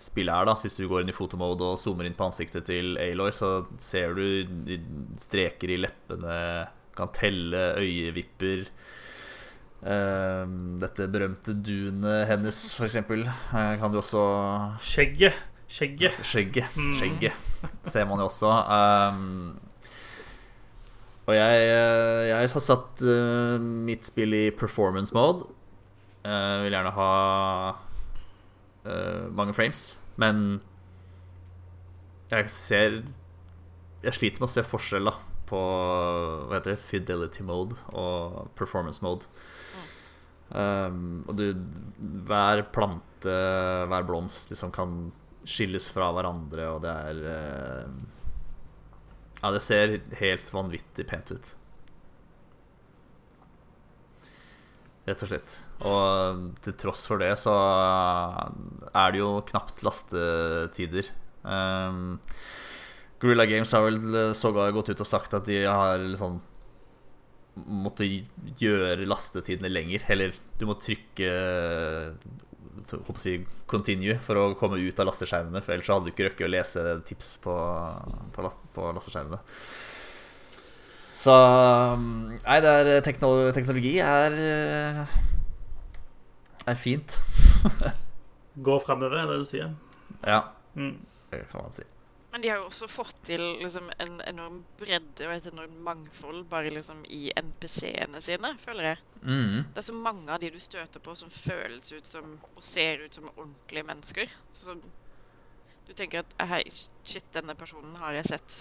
[0.00, 0.48] spillet er.
[0.48, 3.66] da Hvis du går inn i fotomode og zoomer inn på ansiktet til Aloy, så
[3.78, 4.80] ser du
[5.20, 6.38] streker i leppene,
[6.96, 8.64] kan telle øyevipper.
[9.80, 14.24] Eh, dette berømte dunet hennes, for eksempel, eh, kan du også
[14.84, 15.38] Skjegget.
[15.70, 16.24] Skjegget.
[16.26, 16.76] Skjegget.
[16.76, 16.92] Mm.
[16.98, 17.50] Skjegget
[17.86, 18.50] ser man jo også.
[18.50, 19.58] Um,
[21.28, 25.46] og jeg, eh, jeg har satt eh, mitt spill i performance mode.
[26.24, 27.10] Jeg vil gjerne ha
[28.84, 30.60] eh, mange frames, men
[32.30, 33.00] jeg ser
[34.00, 35.16] Jeg sliter med å se forskjell da
[35.50, 39.26] på hva heter det, fidelity mode og performance mode.
[40.50, 41.44] Um, og du,
[42.26, 43.34] hver plante,
[43.90, 45.10] hver blomst liksom kan
[45.46, 47.92] skilles fra hverandre, og det er uh,
[49.40, 51.52] Ja, det ser helt vanvittig pent ut.
[55.11, 55.57] Rett og slett.
[55.90, 57.55] Og til tross for det så
[58.94, 61.11] er det jo knapt lastetider.
[61.42, 62.20] Um,
[63.20, 66.38] Gorilla Games har vel sågar gått ut og sagt at de har liksom
[67.61, 68.29] måttet
[68.61, 70.07] gjøre lastetidene lenger.
[70.14, 71.33] Eller du må trykke
[72.90, 73.37] håper å si,
[73.70, 75.62] continue for å komme ut av lasteskjermene.
[75.64, 77.55] For ellers hadde du ikke rukket å lese tips på,
[78.35, 79.40] på, last, på lasteskjermene.
[81.20, 81.35] Så
[82.00, 84.37] Nei, det er teknologi, teknologi er
[86.70, 87.18] er fint.
[88.66, 89.72] Gå framover, er det du sier.
[90.26, 90.42] Ja,
[90.78, 91.00] Mm.
[91.33, 91.83] det kan man si.
[92.30, 96.44] Men de har jo også fått til liksom, en enorm bredde og et enormt mangfold
[96.48, 99.00] bare liksom, i NPC-ene sine, føler jeg.
[99.24, 99.64] Mm.
[99.74, 103.02] Det er så mange av de du støter på som føles ut som og ser
[103.02, 104.30] ut som ordentlige mennesker.
[104.54, 104.76] Så
[105.88, 106.62] du tenker at hei,
[107.02, 108.61] shit, denne personen har jeg sett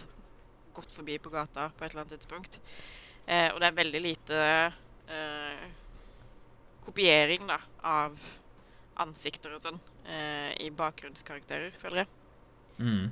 [0.74, 2.60] gått forbi på gata på et eller annet tidspunkt.
[3.26, 4.42] Eh, og det er veldig lite
[5.10, 5.66] eh,
[6.86, 8.20] kopiering da, av
[9.00, 9.80] ansikter og sånn
[10.10, 12.12] eh, i bakgrunnskarakterer, føler jeg.
[12.80, 13.10] Mm.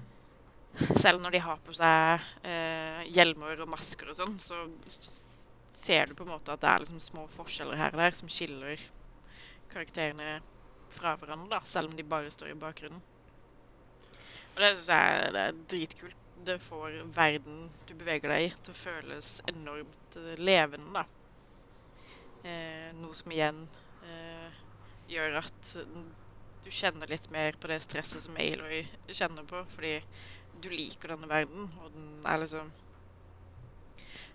[0.97, 4.65] Selv når de har på seg eh, hjelmer og masker og sånn, så
[5.77, 8.31] ser du på en måte at det er liksom små forskjeller her og der som
[8.31, 8.81] skiller
[9.71, 10.39] karakterene
[10.93, 13.01] fra hverandre, da, selv om de bare står i bakgrunnen.
[14.55, 16.23] Og det syns jeg det er dritkult.
[16.45, 21.03] Det får verden du beveger deg i, til å føles enormt levende.
[22.47, 23.65] Eh, noe som igjen
[24.05, 24.59] eh,
[25.11, 25.71] gjør at
[26.63, 29.97] du kjenner litt mer på det stresset som Aloy kjenner på, fordi
[30.61, 32.71] du liker denne verden, og den er liksom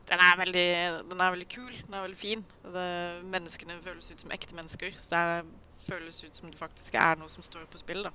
[0.09, 0.69] den er, veldig,
[1.11, 1.71] den er veldig kul.
[1.87, 2.41] Den er veldig fin.
[2.75, 2.87] Det,
[3.33, 4.91] menneskene føles ut som ekte mennesker.
[4.99, 5.45] Så det
[5.87, 8.03] føles ut som det faktisk er noe som står på spill.
[8.03, 8.11] da.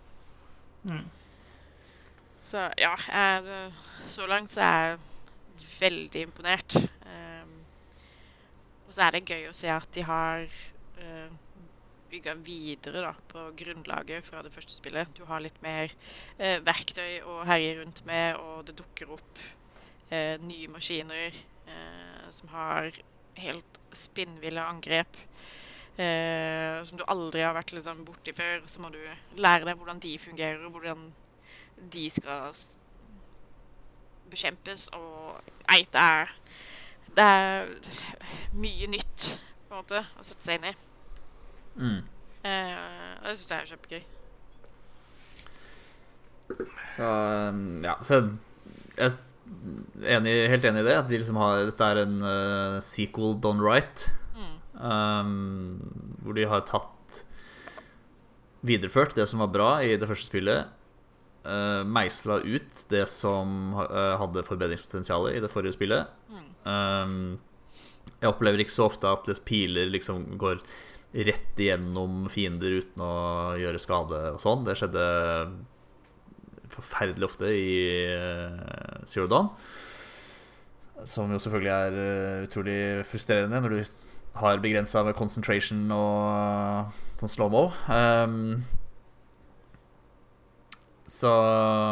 [0.84, 1.06] Mm.
[2.48, 3.72] Så ja, jeg,
[4.08, 5.00] så langt så er jeg
[5.82, 6.78] veldig imponert.
[7.04, 7.58] Um,
[8.88, 10.46] og så er det gøy å se at de har
[11.02, 11.34] uh,
[12.08, 15.12] bygga videre da, på grunnlaget fra det første spillet.
[15.18, 15.92] Du har litt mer
[16.40, 19.44] uh, verktøy å herje rundt med, og det dukker opp
[20.14, 21.36] uh, nye maskiner
[21.68, 22.96] uh, som har
[23.44, 25.20] helt spinnville angrep.
[25.98, 28.60] Som du aldri har vært liksom, borti før.
[28.70, 29.00] Så må du
[29.42, 31.08] lære deg hvordan de fungerer, og hvordan
[31.78, 32.52] de skal
[34.32, 34.88] bekjempes.
[34.98, 36.36] Og nei, det er,
[37.18, 37.72] det er
[38.58, 39.30] mye nytt
[39.68, 40.76] på en måte å sette seg inn i.
[41.78, 42.00] Mm.
[42.48, 42.76] Eh,
[43.22, 44.06] og det syns jeg er kjempegøy.
[46.96, 47.08] Så
[47.52, 48.22] um, ja, så
[48.98, 50.96] jeg er enig, helt enig i det.
[51.02, 54.08] At de liksom har, dette er en uh, sequel done right.
[54.38, 54.56] Mm.
[54.78, 56.94] Um, hvor de har tatt
[58.68, 60.72] Videreført det som var bra i det første spillet.
[61.48, 66.10] Uh, meisla ut det som uh, hadde forbedringspotensial i det forrige spillet.
[66.68, 67.38] Um,
[68.18, 70.60] jeg opplever ikke så ofte at piler liksom går
[71.28, 73.14] rett igjennom fiender uten å
[73.62, 74.66] gjøre skade og sånn.
[74.68, 75.06] Det skjedde
[76.74, 77.78] forferdelig ofte i
[79.08, 79.54] Zero Dawn.
[81.08, 83.96] Som jo selvfølgelig er utrolig frustrerende når du
[84.42, 87.70] har begrensa med concentration og sånn slow-mo.
[87.88, 88.66] Um,
[91.08, 91.30] så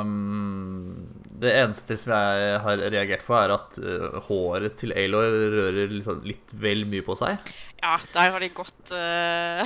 [0.04, 1.06] um,
[1.40, 6.04] Det eneste som jeg har reagert på, er at uh, håret til Aloy rører litt,
[6.08, 7.40] sånn- litt vel mye på seg.
[7.82, 9.64] Ja, der har de gått uh,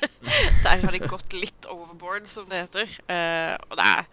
[0.66, 2.90] Der har de gått litt overboard, som det heter.
[3.06, 4.04] Uh, og det er,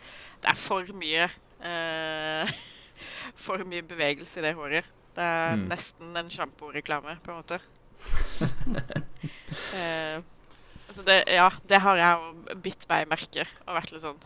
[0.45, 1.25] det er for mye
[1.65, 2.55] uh,
[3.47, 4.85] For mye bevegelse i det håret.
[5.17, 5.63] Det er Mm.
[5.71, 7.57] nesten en sjamporeklame, på en måte.
[9.73, 10.21] uh,
[10.87, 14.19] altså det, ja, det har jeg bitt meg merke og vært litt sånn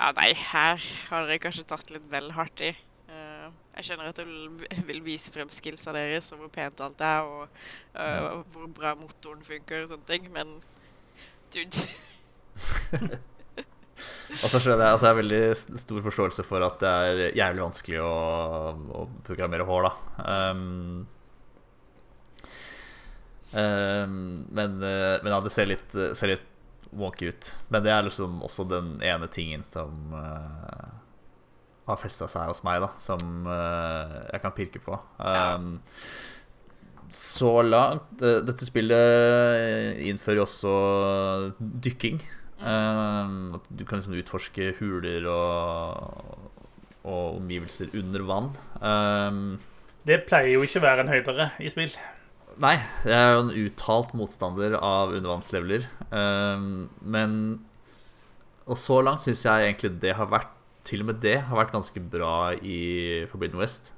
[0.00, 2.70] Ja, nei, her har dere kanskje tatt litt vel hardt i.
[3.12, 4.24] Eh, jeg skjønner at du
[4.88, 7.48] vil- vise frem skillsa deres og hvor pent alt er, og
[7.94, 10.54] eh, hvor bra motoren funker og sånne ting, men
[11.52, 11.84] dude
[14.30, 17.64] Og så skjønner jeg, altså jeg har veldig stor forståelse for at det er jævlig
[17.66, 18.12] vanskelig å,
[18.96, 19.92] å programmere hår, da.
[20.54, 21.06] Um,
[23.52, 24.14] um,
[24.56, 26.46] men, eh, men ja, det ser litt, ser litt
[26.96, 27.52] wonky ut.
[27.70, 30.90] Men det er liksom også den ene tingen som uh,
[31.90, 34.98] har festa seg hos meg, da, som uh, jeg kan pirke på.
[35.18, 35.78] Um,
[37.10, 40.74] så langt uh, Dette spillet innfører jo også
[41.58, 42.20] dykking.
[42.60, 46.48] Um, du kan liksom utforske huler og,
[47.08, 48.50] og omgivelser under vann.
[48.82, 49.58] Um,
[50.06, 51.92] Det pleier jo ikke å være en høydere i spill.
[52.60, 52.76] Nei,
[53.08, 55.86] jeg er jo en uttalt motstander av undervannsleveler.
[56.12, 57.36] Um, men
[58.70, 60.52] Og så langt syns jeg egentlig det har vært
[60.86, 63.92] Til og med det har vært ganske bra i Forbidden West.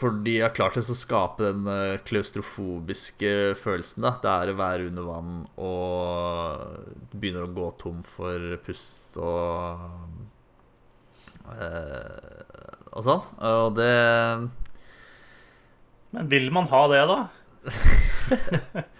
[0.00, 4.06] Fordi jeg har klart å skape den eh, klaustrofobiske følelsen.
[4.06, 9.84] da Det er å være under vann og begynner å gå tom for pust og
[11.52, 12.40] eh,
[12.94, 13.28] Og sånn.
[13.50, 13.92] Og det
[16.12, 17.18] Men vil man ha det, da?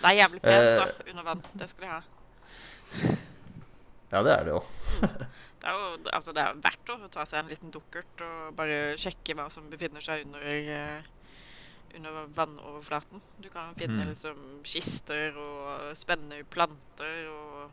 [0.00, 0.76] Det er jævlig pent Eh.
[0.80, 1.42] da, under vann.
[1.60, 2.00] Det skal de ha.
[4.10, 4.60] Ja, det er det jo.
[5.60, 8.96] Det er jo altså, det er verdt å ta seg en liten dukkert og bare
[8.98, 11.02] sjekke hva som befinner seg under, eh,
[11.98, 13.20] under vannoverflaten.
[13.44, 14.08] Du kan finne Mm.
[14.08, 17.70] liksom kister og spennende planter og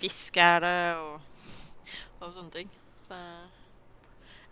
[0.00, 1.20] fisk er det og,
[2.22, 2.70] og sånne ting.
[3.06, 3.14] Så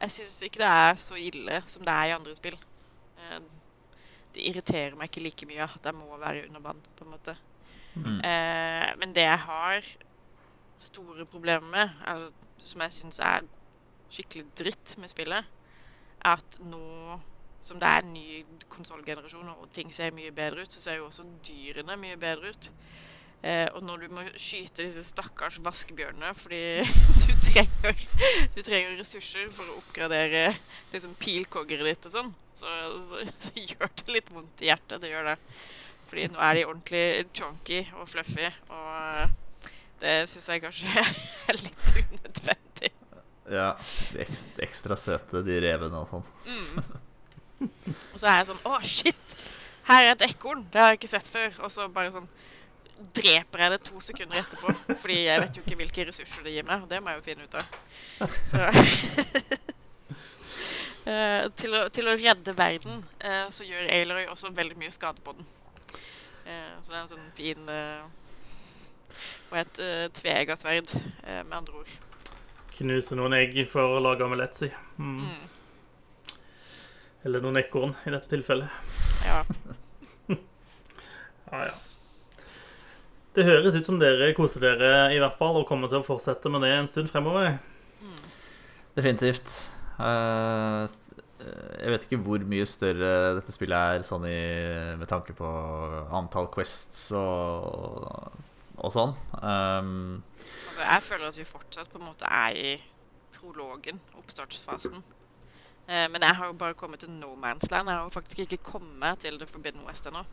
[0.02, 2.58] jeg syns ikke det er så ille som det er i andre spill.
[3.18, 3.40] Eh,
[4.34, 7.32] Det irriterer meg ikke like mye jeg må være under vann, på en måte.
[7.94, 8.18] Mm.
[8.20, 9.86] Eh, men det jeg har
[10.76, 12.28] store problemer med, eller
[12.58, 13.46] som jeg syns er
[14.10, 15.44] skikkelig dritt med spillet,
[16.24, 17.18] er at nå
[17.62, 21.08] som det er en ny konsollgenerasjon og ting ser mye bedre ut, så ser jo
[21.08, 22.70] også dyrene mye bedre ut.
[23.38, 26.82] Eh, og når du må skyte disse stakkars vaskebjørnene fordi
[27.22, 28.00] du trenger,
[28.56, 30.48] du trenger ressurser for å oppgradere
[30.90, 34.98] liksom, pilkoggeret ditt og sånn, så, så, så, gjør det litt vondt i hjertet.
[35.04, 35.36] Det gjør det.
[36.08, 37.04] Fordi nå er de ordentlig
[37.36, 39.70] chonky og fluffy, og
[40.02, 41.06] det syns jeg kanskje
[41.52, 42.92] er litt unødvendig.
[43.54, 43.70] Ja.
[44.12, 46.26] De ekstra, ekstra søte, de revene og sånn.
[46.48, 47.68] Mm.
[47.68, 49.38] Og så er jeg sånn Å, shit!
[49.88, 50.66] Her er et ekorn.
[50.72, 51.54] Det har jeg ikke sett før.
[51.64, 52.28] Og så bare sånn
[52.98, 54.72] dreper jeg det to sekunder etterpå.
[55.02, 56.86] Fordi jeg vet jo ikke hvilke ressurser det gir meg.
[56.90, 57.64] Det må jeg jo finne ut av.
[58.48, 58.58] Så
[61.08, 65.22] uh, til, å, til, å, redde verden uh, så gjør Aloy også veldig mye skade
[65.24, 65.46] på den.
[66.48, 67.62] Uh, så det er en sånn fin
[69.48, 69.78] Og et
[70.12, 70.90] tvega sverd,
[71.24, 71.92] med andre ord.
[72.76, 74.68] Knuse noen egg for å lage omelett, si.
[75.00, 75.24] Mm.
[75.24, 76.34] Mm.
[77.24, 78.68] Eller noen ekorn, i dette tilfellet.
[79.24, 79.40] Ja.
[80.36, 81.76] ja, ja.
[83.38, 86.50] Det høres ut som dere koser dere i hvert fall, og kommer til å fortsette
[86.50, 87.52] med det en stund fremover.
[88.02, 88.16] Mm.
[88.96, 89.52] Definitivt.
[89.98, 90.82] Uh,
[91.38, 94.40] jeg vet ikke hvor mye større dette spillet er sånn i,
[94.98, 95.50] med tanke på
[96.18, 98.34] antall quests og,
[98.74, 99.14] og sånn.
[99.38, 102.74] Um, altså, jeg føler at vi fortsatt på en måte er i
[103.38, 104.98] prologen, oppstartsfasen.
[105.86, 107.86] Uh, men jeg har jo bare kommet til No Man's Land.
[107.86, 110.26] Jeg har jo faktisk ikke kommet til The Forbidden West ennå.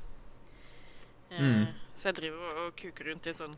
[1.39, 1.65] Mm.
[1.95, 3.55] Så jeg driver og kuker rundt i et sånn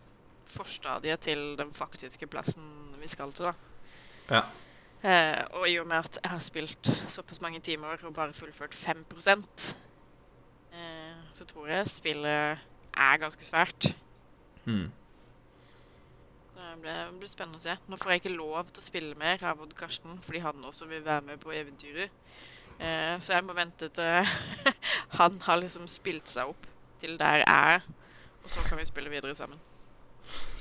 [0.47, 2.65] forstadie til den faktiske plassen
[3.01, 3.53] vi skal til, da.
[4.29, 4.43] Ja.
[5.05, 8.73] Eh, og i og med at jeg har spilt såpass mange timer og bare fullført
[8.73, 9.05] 5
[10.73, 12.57] eh, så tror jeg spillet
[12.97, 13.95] er ganske svært.
[14.65, 14.91] Mm.
[16.55, 17.77] Det blir, blir, spennende å se.
[17.87, 20.85] Nå får jeg ikke lov til å spille mer av Odd Karsten, fordi han også
[20.89, 22.09] vil være med på eventyret.
[22.79, 24.27] Eh, så jeg må vente til
[25.19, 26.67] han har liksom spilt seg opp
[27.01, 27.86] til der jeg er,
[28.43, 29.60] og så kan vi spille videre sammen.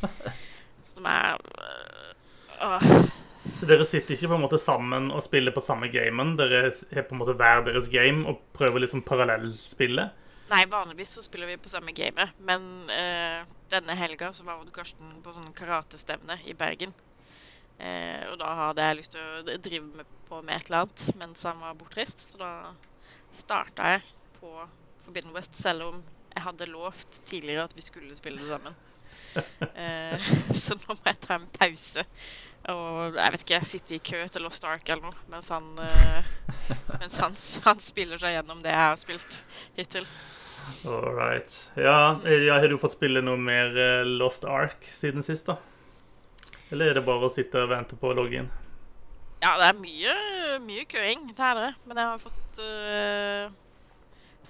[0.95, 1.37] Som er
[2.63, 3.01] øh,
[3.55, 6.37] Så dere sitter ikke på en måte sammen og spiller på samme gamen?
[6.39, 10.11] Dere har på en måte hver deres game og prøver liksom parallellspille?
[10.47, 14.71] Nei, vanligvis så spiller vi på samme gamet, men øh, denne helga så var Odd
[14.75, 16.95] Karsten på sånn karatestevne i Bergen.
[17.79, 21.19] Eh, og da hadde jeg lyst til å drive med på med et eller annet
[21.21, 22.53] mens han var bortreist, så da
[23.35, 24.07] starta jeg
[24.39, 24.53] på
[25.05, 26.01] Forbidden West, selv om
[26.37, 28.75] jeg hadde lovt tidligere at vi skulle spille det sammen.
[29.75, 32.05] eh, så nå må jeg ta en pause.
[32.73, 36.33] Og jeg vet ikke, sitte i kø til Lost Ark eller noe mens han, eh,
[36.97, 37.37] mens han,
[37.69, 39.39] han, spiller seg gjennom det jeg har spilt
[39.79, 40.09] hittil.
[40.91, 41.57] All right.
[41.79, 45.61] Ja, har du fått spille noe mer eh, Lost Ark siden sist, da?
[46.75, 48.49] Eller er det bare å sitte og vente på å logge inn?
[49.45, 50.15] Ja, det er mye,
[50.65, 51.29] mye køing.
[51.31, 51.71] Det er det.
[51.87, 53.53] Men jeg har fått uh,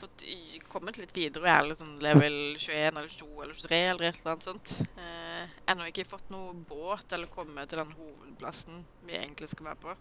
[0.01, 0.25] fått
[0.71, 4.33] kommet litt videre og er liksom level 21 eller 22 eller 23 eller et eller
[4.35, 4.73] annet sånt.
[5.01, 9.83] Eh, ennå ikke fått noe båt eller kommet til den hovedplassen vi egentlig skal være
[9.85, 9.97] på.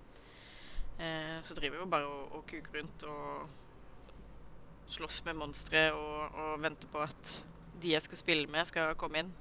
[1.00, 6.38] Eh, så driver vi jo bare og, og kuker rundt og slåss med monstre og,
[6.40, 7.36] og venter på at
[7.82, 9.34] de jeg skal spille med, skal komme inn.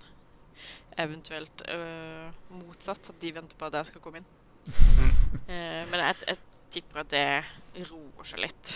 [0.99, 4.33] Eventuelt øh, motsatt, at de venter på at jeg skal komme inn.
[5.51, 6.39] Eh, men jeg, jeg
[6.73, 8.71] tipper at det roer seg litt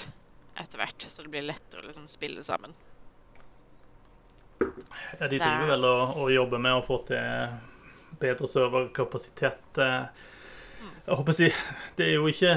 [0.59, 2.75] etter hvert, så det blir lettere å liksom spille sammen.
[5.19, 7.55] Ja, de driver vel og, og, jobber med å få til
[8.19, 9.79] bedre serverkapasitet.
[9.79, 11.49] Jeg håper å si
[11.97, 12.51] Det er jo ikke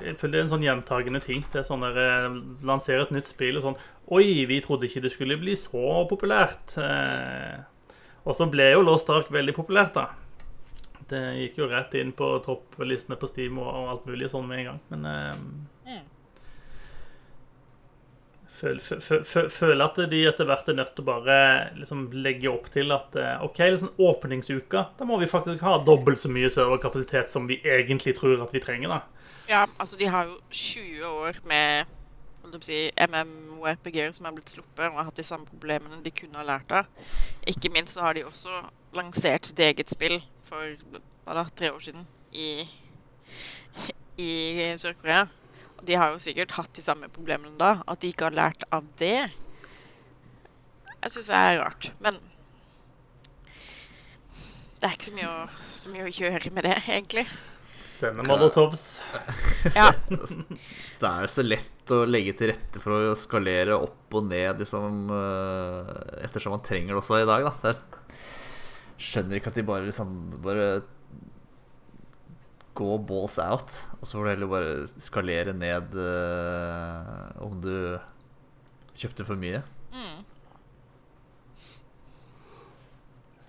[0.00, 1.42] Jeg føler det er en sånn gjentagende ting.
[1.52, 3.80] Det er sånn der eh, Lansere et nytt spill og sånn
[4.14, 6.78] Oi, vi trodde ikke det skulle bli så populært.
[6.80, 7.58] Eh,
[8.24, 10.06] og så ble jo Lost Ark veldig populært, da.
[11.10, 14.70] Det gikk jo rett inn på topplistene på Steam og, alt mulig sånn med en
[14.70, 14.80] gang.
[14.94, 15.77] Men eh, mm
[18.58, 21.36] føler at de etter hvert er nødt til å bare
[21.78, 26.20] liksom legge opp til at eh, OK, liksom åpningsuka, da må vi faktisk ha dobbelt
[26.20, 28.96] så mye serverkapasitet som vi egentlig tror at vi trenger.
[28.96, 29.28] da.
[29.48, 31.94] Ja, altså de har jo 20 år med
[32.64, 36.46] si, MMORPG-er som er blitt sluppet og har hatt de samme problemene de kunne ha
[36.46, 36.88] lært av.
[37.46, 38.62] Ikke minst så har de også
[38.96, 40.18] lansert sitt eget spill
[40.48, 42.64] for hva da, tre år siden i,
[44.20, 44.30] i
[44.80, 45.26] Sør-Korea.
[45.86, 47.78] De har jo sikkert hatt de samme problemene da.
[47.86, 49.28] At de ikke har lært av det.
[50.98, 51.90] Jeg syns det er rart.
[52.02, 52.18] Men
[54.78, 57.24] det er ikke så mye å, så mye å gjøre med det, egentlig.
[57.88, 59.00] Sende molotovs.
[59.78, 59.88] ja.
[60.10, 65.08] det er så lett å legge til rette for å skalere opp og ned liksom,
[66.20, 67.48] ettersom man trenger det også i dag.
[67.48, 67.54] Da.
[67.58, 70.14] Så jeg skjønner ikke at de bare, liksom,
[70.44, 70.68] bare
[72.78, 73.80] gå balls out.
[73.98, 77.74] Og så får du heller bare skalere ned uh, om du
[78.98, 79.62] kjøpte for mye.
[79.94, 80.24] Mm.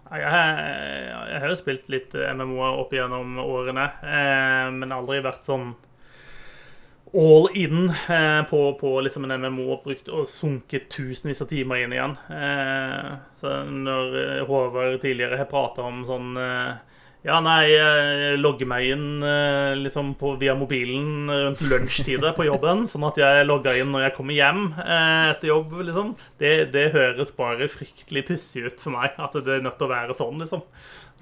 [0.09, 5.75] Jeg, jeg har jo spilt litt MMO-er opp gjennom årene, eh, men aldri vært sånn
[7.13, 11.83] all in eh, på, på liksom en MMO og brukt og sunket tusenvis av timer
[11.83, 12.15] inn igjen.
[12.33, 13.09] Eh,
[13.41, 16.88] så når eh, Håvard tidligere har prata om sånn eh,
[17.27, 22.85] Ja, nei, jeg logger meg inn eh, liksom på, via mobilen rundt lunsjtider på jobben,
[22.87, 26.13] sånn at jeg logger inn når jeg kommer hjem eh, etter jobb, liksom.
[26.39, 29.91] Det, det høres bare fryktelig pussig ut for meg, at det er nødt til å
[29.91, 30.63] være sånn, liksom.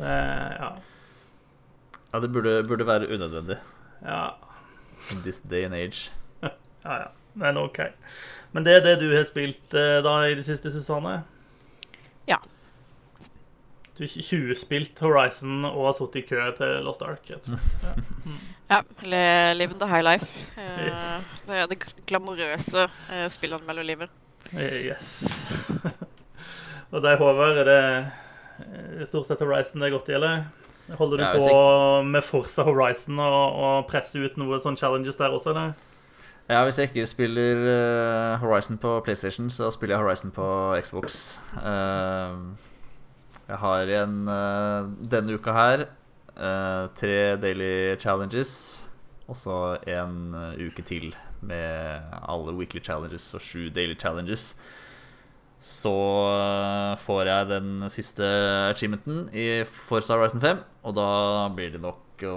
[0.04, 0.76] ja.
[2.14, 3.58] Ja, det burde, burde være unødvendig.
[4.04, 4.32] Ja.
[5.12, 6.12] In this day and age.
[6.42, 6.52] ja,
[6.86, 7.08] ja.
[7.34, 7.80] Men OK.
[8.52, 11.20] Men det er det du har spilt eh, da i det siste, Susanne?
[13.98, 17.88] Du har 20-spilt Horizon og har sittet i kø til Lost Ark, rett og slett.
[17.88, 17.94] Ja.
[18.28, 18.38] Mm.
[18.70, 18.80] Ja.
[19.58, 20.28] Living the high life.
[20.54, 21.18] Uh,
[21.48, 21.80] det er det
[22.10, 24.14] glamorøse uh, spillanmelderlivet.
[24.54, 25.42] Yes.
[26.94, 30.46] og deg, Håvard, er det eh, stort sett Horizon det er godt i, eller?
[30.96, 35.18] Holder du Ja, på jeg- med Forza Horizon og, og presser ut noen sånne challenges
[35.20, 35.74] der også, eller?
[36.48, 40.46] Ja, hvis jeg ikke spiller eh, Horizon på PlayStation, så spiller jeg Horizon på
[40.86, 41.18] Xbox.
[41.60, 42.38] Eh,
[43.48, 48.52] jeg har igjen eh, denne uka her eh, tre daily challenges,
[49.28, 51.14] og så en eh, uke til
[51.48, 54.50] med alle weekly challenges og sju daily challenges.
[55.58, 55.94] Så
[57.02, 58.26] får jeg den siste
[58.70, 61.08] achievementen i Forza Horizon 5, og da
[61.56, 62.36] blir det nok å,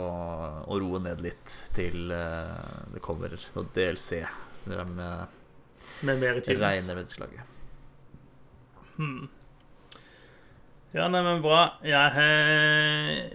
[0.64, 4.22] å roe ned litt til det kommer noe DLC.
[4.56, 5.36] Som jeg med
[6.08, 6.64] Med mer achievements?
[6.64, 7.52] regner menneskelaget.
[8.96, 9.28] Hmm.
[10.90, 11.76] Ja, nei, men bra.
[11.86, 12.30] Jeg har,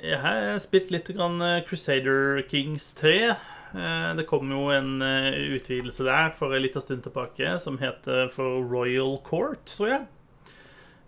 [0.04, 3.14] jeg har spilt litt grann eh, Crusader Kings 3.
[3.32, 8.28] Eh, Det kom jo en eh, utvidelse der for en liten stund tilbake som heter
[8.34, 10.04] for Royal Court, tror jeg.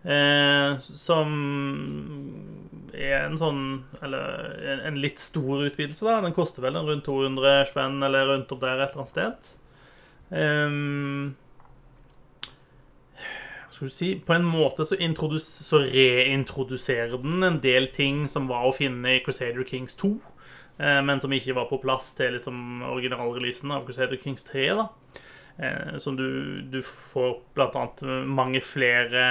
[0.07, 1.33] Eh, som
[2.95, 3.63] er en sånn
[4.05, 6.21] Eller en, litt stor utvidelse, da.
[6.23, 9.51] Den koster vel rundt 200 spenn eller rundt opp der et eller annet sted.
[10.31, 11.35] Um,
[13.77, 14.97] skal si, På en måte så,
[15.39, 20.11] så reintroduserer den en del ting som var å finne i Crusader Kings 2,
[20.77, 24.69] eh, men som ikke var på plass til liksom, originalreleasen av Crusader Kings 3.
[24.81, 24.89] da.
[25.57, 29.27] Eh, som du, du får blant annet mange flere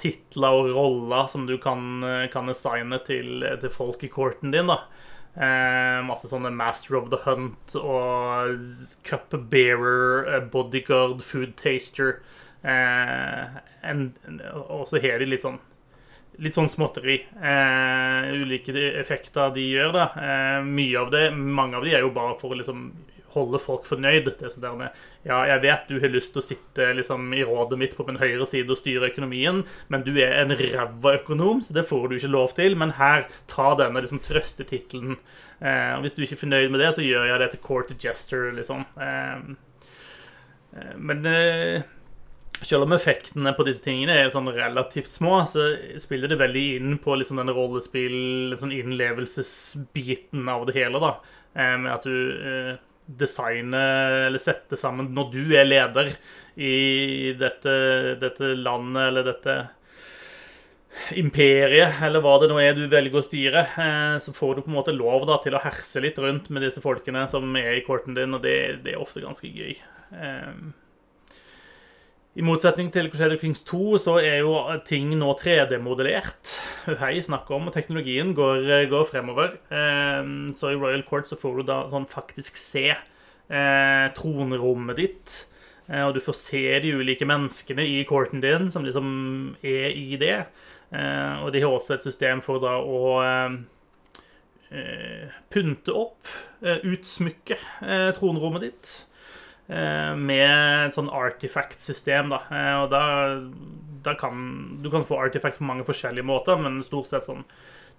[0.00, 4.70] titler og roller som du kan, eh, kan assigne til, til folk i courten din.
[4.72, 4.82] da.
[5.32, 8.58] Eh, masse sånne Master of the Hunt og
[9.08, 12.20] Cup Bearer, eh, Bodyguard, Food Taster.
[12.62, 13.60] Eh,
[13.90, 14.08] en,
[14.62, 15.60] og så har de litt sånn
[16.40, 17.18] Litt sånn småtteri.
[17.44, 20.04] Eh, ulike effekter de gjør, da.
[20.16, 22.86] Eh, mye av det, mange av de er jo bare for å liksom
[23.34, 24.28] holde folk fornøyd.
[24.38, 24.96] Det er sånn der
[25.28, 28.20] ja, jeg vet du har lyst til å sitte liksom, i rådet mitt på min
[28.20, 32.18] høyre side og styre økonomien, men du er en ræva økonom, så det får du
[32.18, 32.76] ikke lov til.
[32.80, 35.18] Men her, ta denne liksom, trøstetittelen.
[35.60, 37.96] Eh, og hvis du ikke er fornøyd med det, så gjør jeg det til court
[38.00, 38.86] gesture, liksom.
[38.96, 39.50] Eh,
[40.78, 41.90] eh, men eh,
[42.66, 46.96] selv om effektene på disse tingene er sånn relativt små, så spiller det veldig inn
[47.02, 51.02] på liksom denne rollespill, sånn innlevelsesbiten av det hele.
[51.02, 51.12] da,
[51.54, 52.74] eh, Med at du eh,
[53.06, 56.12] designer eller setter sammen Når du er leder
[56.56, 59.56] i dette, dette landet eller dette
[61.16, 64.70] imperiet, eller hva det nå er du velger å styre, eh, så får du på
[64.70, 67.84] en måte lov da, til å herse litt rundt med disse folkene som er i
[67.86, 69.78] korten din, og det, det er ofte ganske gøy.
[72.32, 74.54] I motsetning til Crusader Kings 2 så er jo
[74.88, 76.54] ting nå 3D-modellert.
[77.02, 79.58] Hei, snakker om, og teknologien går, går fremover.
[79.68, 85.34] Eh, så i Royal Court så får du da sånn faktisk se eh, tronrommet ditt.
[85.90, 89.12] Eh, og du får se de ulike menneskene i courten din som liksom
[89.60, 90.38] er i det.
[90.88, 93.60] Eh, og de har også et system for da å eh,
[94.72, 96.32] eh, pynte opp,
[96.64, 98.98] eh, utsmykke eh, tronrommet ditt.
[99.72, 102.34] Eh, Med et sånn artifact-system.
[102.34, 102.42] da.
[102.52, 103.04] Eh, Og da,
[104.04, 107.46] da kan du kan få artifacts på mange forskjellige måter, men stort sett sånn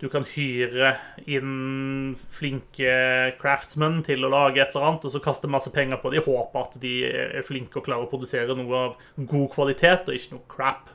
[0.01, 0.97] du kan hyre
[1.31, 6.11] inn flinke craftsmen til å lage et eller annet, og så kaste masse penger på
[6.11, 8.97] det i håp at de er flinke og klarer å produsere noe av
[9.29, 10.91] god kvalitet, og ikke noe crap.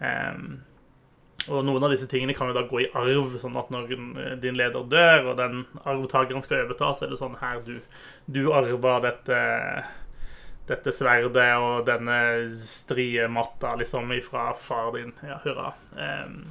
[0.00, 0.48] Um,
[1.48, 3.94] og noen av disse tingene kan jo da gå i arv, sånn at når
[4.42, 7.76] din leder dør, og den arvtakeren skal overta, så er det sånn her du,
[8.26, 9.38] du arver dette
[10.68, 12.20] dette sverdet og denne
[12.52, 15.12] striematta liksom ifra far din.
[15.24, 15.72] Ja, hurra.
[15.96, 16.42] Um,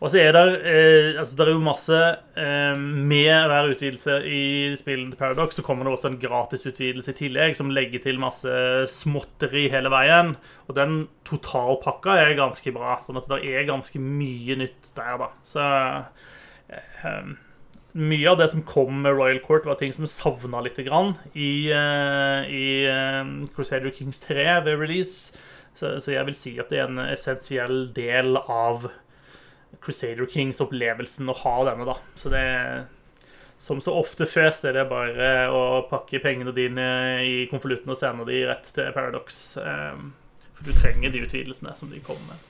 [0.00, 1.96] Og så er det, eh, altså jo masse
[2.40, 7.56] eh, Med hver utvidelse i spillet Paradox så kommer det også en gratisutvidelse i tillegg
[7.58, 8.54] som legger til masse
[8.88, 10.34] småtteri hele veien.
[10.68, 15.30] Og den totalpakka er ganske bra, sånn at det er ganske mye nytt der, da.
[15.44, 15.68] Så
[16.72, 17.30] eh,
[17.92, 21.70] mye av det som kom med Royal Court, var ting som savna litt grann i,
[21.74, 25.36] eh, i eh, Crusader Kings 3 ved release.
[25.74, 28.90] Så, så jeg vil si at det er en essensiell del av
[29.80, 31.96] Crusader Kings-opplevelsen å ha denne, da.
[32.18, 32.46] Så det
[33.60, 36.86] Som så ofte før, så er det bare å pakke pengene dine
[37.20, 39.56] i konvolutten og sende de rett til Paradox.
[39.60, 39.98] eh,
[40.54, 42.46] For du trenger de utvidelsene som de kommer med.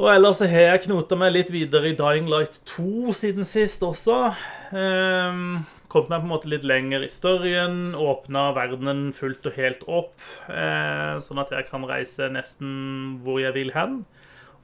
[0.00, 4.32] Og ellers har jeg knota meg litt videre i Dying Light 2 siden sist også.
[4.72, 5.62] Um,
[5.92, 7.74] Kommet meg på en måte litt lenger i storyen.
[7.98, 10.14] Åpna verdenen fullt og helt opp,
[10.48, 13.98] eh, sånn at jeg kan reise nesten hvor jeg vil hen.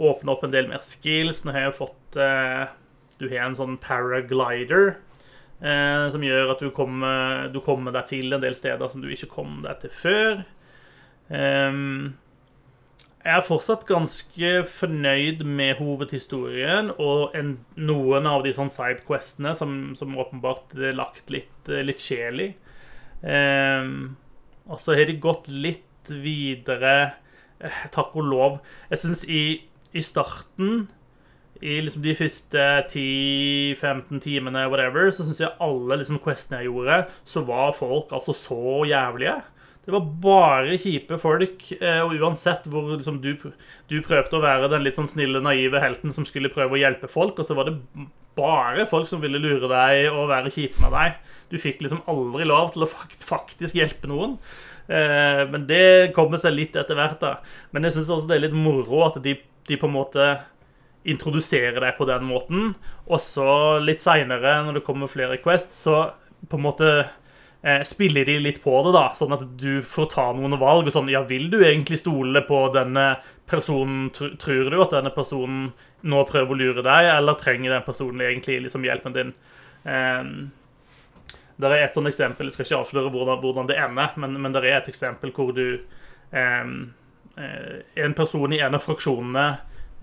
[0.00, 1.42] Åpne opp en del mer skills.
[1.44, 2.72] Nå har jeg fått eh,
[3.20, 4.94] Du har en sånn paraglider.
[5.60, 9.10] Eh, som gjør at du kommer, du kommer deg til en del steder som du
[9.12, 10.44] ikke kom deg til før.
[11.28, 12.14] Um,
[13.24, 19.72] jeg er fortsatt ganske fornøyd med hovedhistorien og en, noen av de sånn sidequestene som,
[19.98, 22.48] som åpenbart er lagt litt, litt sjel i.
[23.20, 24.14] Um,
[24.70, 26.94] og så har de gått litt videre,
[27.58, 28.56] eh, takk og lov.
[28.92, 29.42] Jeg syns i,
[29.90, 30.86] i, starten,
[31.58, 37.02] i liksom de første 10-15 timene, whatever, så syns jeg alle liksom questene jeg gjorde,
[37.26, 39.40] så var folk altså så jævlige.
[39.89, 43.30] Det var bare kjipe folk, eh, og uansett hvor liksom, du,
[43.89, 47.09] du, prøvde å være den litt sånn snille, naive helten som skulle prøve å hjelpe
[47.09, 47.78] folk, og så var det
[48.36, 51.16] bare folk som ville lure deg og være kjipe med deg.
[51.49, 54.36] Du fikk liksom aldri lov til å faktisk hjelpe noen.
[54.93, 57.39] Eh, men det kommer seg litt etter hvert, da.
[57.72, 60.26] Men jeg syns også det er litt moro at de, de på en måte
[61.09, 62.74] introduserer deg på den måten,
[63.09, 66.11] og så litt seinere, når det kommer flere Quest, så
[66.45, 66.93] på en måte
[67.84, 70.86] spiller de litt på det, da, sånn at du får ta noen valg.
[70.86, 73.16] og sånn, ja, Vil du egentlig stole på denne
[73.50, 74.11] personen?
[74.14, 75.72] Tror du at denne personen
[76.06, 79.34] nå prøver å lure deg, eller trenger den personen egentlig liksom hjelpen din?
[79.82, 80.22] Eh,
[81.59, 84.54] det er et sånt eksempel, Jeg skal ikke avsløre hvordan, hvordan det ender, men, men
[84.54, 85.80] det er et eksempel hvor du
[86.30, 86.70] eh,
[87.98, 89.48] En person i en av fraksjonene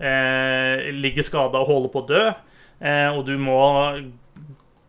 [0.00, 2.22] eh, ligger skada og holder på å dø,
[2.80, 3.60] eh, og du må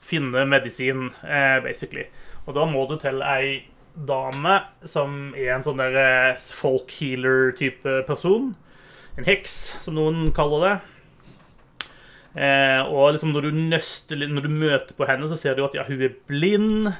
[0.03, 2.05] finne medisin, eh, basically.
[2.47, 3.67] Og da må du til ei
[4.07, 8.53] dame som er en sånn der eh, folk healer-type person.
[9.17, 10.75] En heks, som noen kaller det.
[12.37, 15.73] Eh, og liksom når du nøster Når du møter på henne, så ser du at
[15.73, 16.91] ja, hun er blind.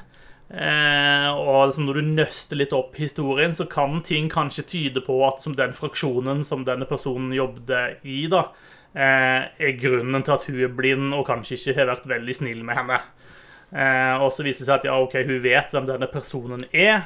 [0.48, 5.20] Eh, og liksom når du nøster litt opp historien, så kan ting kanskje tyde på
[5.26, 8.48] at som den fraksjonen som denne personen jobbet i, da,
[8.96, 12.64] eh, er grunnen til at hun er blind og kanskje ikke har vært veldig snill
[12.64, 13.00] med henne.
[13.70, 17.04] Eh, og så viser det seg at ja, ok, hun vet hvem denne personen er.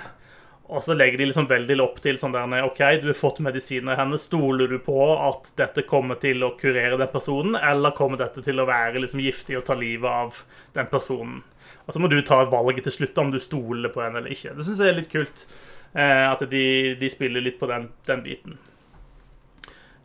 [0.72, 3.98] Og så legger de liksom veldig opp til sånn der OK, du har fått medisiner
[3.98, 4.18] henne.
[4.20, 8.62] Stoler du på at dette kommer til å kurere den personen, eller kommer dette til
[8.62, 10.40] å være liksom giftig og ta livet av
[10.78, 11.42] den personen?
[11.84, 14.54] Og så må du ta valget til slutt om du stoler på henne eller ikke.
[14.56, 15.46] Det syns jeg er litt kult.
[15.92, 18.60] Eh, at de, de, spiller litt på den, den biten.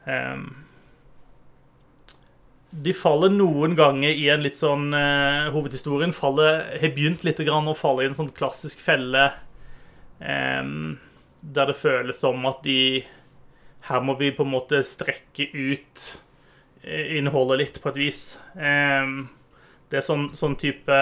[0.04, 0.50] Um,
[2.72, 7.70] de faller noen ganger i en litt sånn uh, Hovedhistorien faller, har begynt litt grann
[7.70, 9.30] å falle i en sånn klassisk felle
[10.20, 10.98] um,
[11.42, 13.06] der det føles som at de
[13.88, 16.02] Her må vi på en måte strekke ut
[16.84, 18.22] eh, innholdet litt, på et vis.
[18.52, 20.98] Det er sånn, sånn type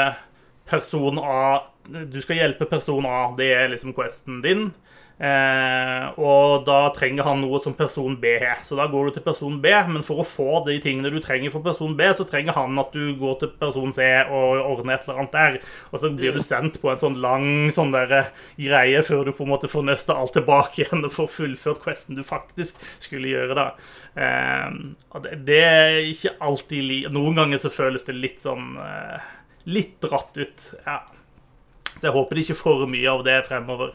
[0.69, 4.67] person A Du skal hjelpe person A, det er liksom questen din.
[5.15, 8.59] Eh, og da trenger han noe som person B har.
[8.67, 11.53] Så da går du til person B, men for å få de tingene du trenger
[11.53, 15.07] for person B, så trenger han at du går til person C og ordner et
[15.07, 15.57] eller annet der.
[15.91, 18.33] Og så blir du sendt på en sånn lang sånn der eh,
[18.67, 22.19] greie før du på en måte får nøsta alt tilbake igjen og får fullført questen
[22.19, 23.55] du faktisk skulle gjøre.
[23.55, 23.67] da.
[24.19, 29.31] Eh, det, er ikke alltid li Noen ganger så føles det litt sånn eh,
[29.65, 30.71] Litt dratt ut.
[30.85, 30.99] ja.
[31.95, 33.93] Så jeg håper det ikke får mye av det fremover.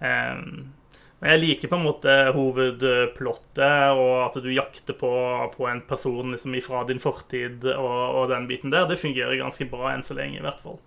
[0.00, 5.12] Men jeg liker på en måte hovedplottet, og at du jakter på,
[5.54, 8.88] på en person liksom fra din fortid og, og, den biten der.
[8.90, 10.80] Det fungerer ganske bra enn så lenge, i hvert fall.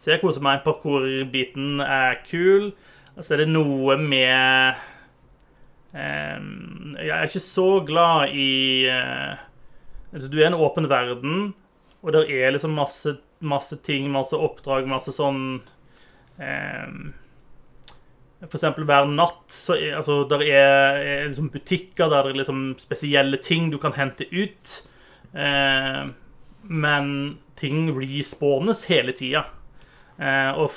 [0.00, 0.64] Så jeg koser meg.
[0.64, 2.72] Parkour-biten er kul.
[3.20, 4.82] Så er det noe med
[5.96, 9.38] Jeg er ikke så glad i uh,
[10.12, 11.54] altså Du er en åpen verden,
[12.02, 15.62] og der er liksom masse, masse ting, masse oppdrag, masse sånn
[16.36, 16.98] um,
[18.44, 22.62] For eksempel hver natt så altså, der er, er liksom butikker der det er liksom
[22.78, 24.76] spesielle ting du kan hente ut.
[25.32, 26.02] Eh,
[26.66, 27.08] men
[27.56, 29.46] ting respawnes hele tida.
[30.20, 30.68] Eh, og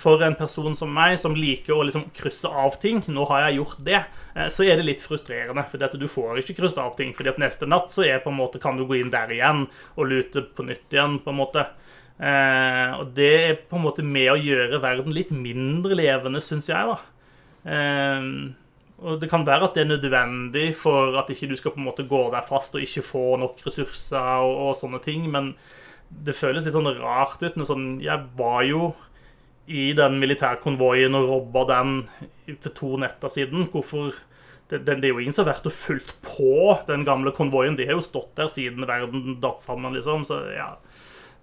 [0.00, 3.58] for en person som meg, som liker å liksom krysse av ting Nå har jeg
[3.58, 4.00] gjort det.
[4.34, 7.12] Eh, så er det litt frustrerende, fordi du får ikke krysset av ting.
[7.14, 9.66] fordi at neste natt så er på en måte, kan du gå inn der igjen
[9.96, 11.20] og lute på nytt igjen.
[11.20, 11.66] på en måte.
[12.20, 16.68] Eh, og det er på en måte med å gjøre verden litt mindre levende, syns
[16.68, 16.90] jeg.
[16.90, 16.98] da.
[17.72, 18.26] Eh,
[19.00, 21.88] og det kan være at det er nødvendig for at ikke du skal på en
[21.88, 25.54] måte gå der fast og ikke få nok ressurser og, og sånne ting, men
[26.10, 27.56] det føles litt sånn rart ut.
[27.64, 28.90] Sånn, jeg var jo
[29.70, 31.94] i den militærkonvoien og robba den
[32.58, 33.68] for to netter siden.
[33.72, 34.10] Hvorfor
[34.70, 37.78] det, det, det, er jo ingen som har vært og fulgt på den gamle konvoien.
[37.78, 40.26] De har jo stått der siden verden datt sammen, liksom.
[40.28, 40.74] Så ja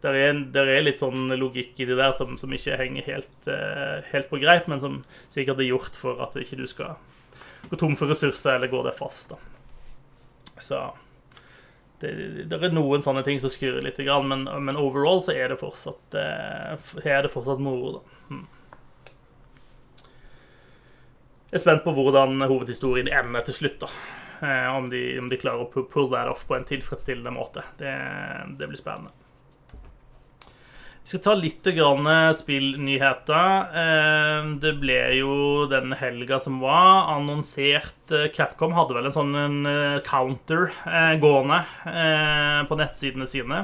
[0.04, 3.38] det er, der er, litt sånn logikk i det der som, som ikke henger helt,
[3.50, 5.00] uh, helt, på greip, men som
[5.34, 7.00] sikkert er gjort for at ikke du skal
[7.68, 9.34] gå tom for ressurser eller gå der fast.
[9.34, 9.40] da.
[10.62, 10.84] Så
[12.02, 12.14] det,
[12.46, 16.14] det, er noen sånne ting som skurrer litt, men, men overall så er det fortsatt,
[16.14, 17.98] uh, er det fortsatt moro.
[17.98, 18.22] da.
[18.30, 18.46] Hmm.
[21.48, 23.82] Jeg er spent på hvordan hovedhistorien ender til slutt.
[23.88, 23.94] da.
[24.38, 27.66] Uh, om, de, om, de, klarer å pull that off på en tilfredsstillende måte.
[27.82, 27.96] Det,
[28.60, 29.26] det blir spennende.
[31.08, 31.68] Vi skal ta litt
[32.36, 33.60] spillnyheter.
[33.82, 39.32] Eh, det ble jo den helga som var, annonsert eh, Capcom hadde vel en sånn
[39.72, 40.68] eh, counter
[41.24, 41.62] gående
[42.68, 43.64] på nettsidene sine.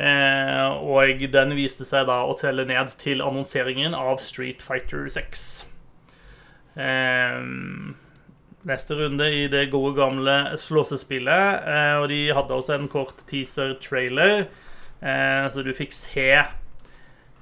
[0.00, 5.46] Og den viste seg da å telle ned til annonseringen av Street Fighter 6.
[8.64, 11.66] Neste runde i det gode, gamle slåssespillet.
[12.00, 14.65] Og de hadde også en kort teaser-trailer Eh,
[15.00, 16.30] så du fikk se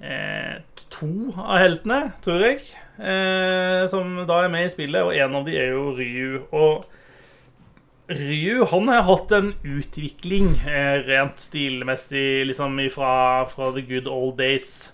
[0.05, 0.57] eh,
[0.93, 2.65] to av heltene, tror jeg,
[2.99, 5.05] eh, som da er med i spillet.
[5.05, 6.43] Og en av de er jo Ryu.
[6.55, 6.85] Og
[8.15, 10.59] Ryu han har hatt en utvikling
[11.09, 13.15] rent stilmessig liksom fra,
[13.49, 14.91] fra the good old days.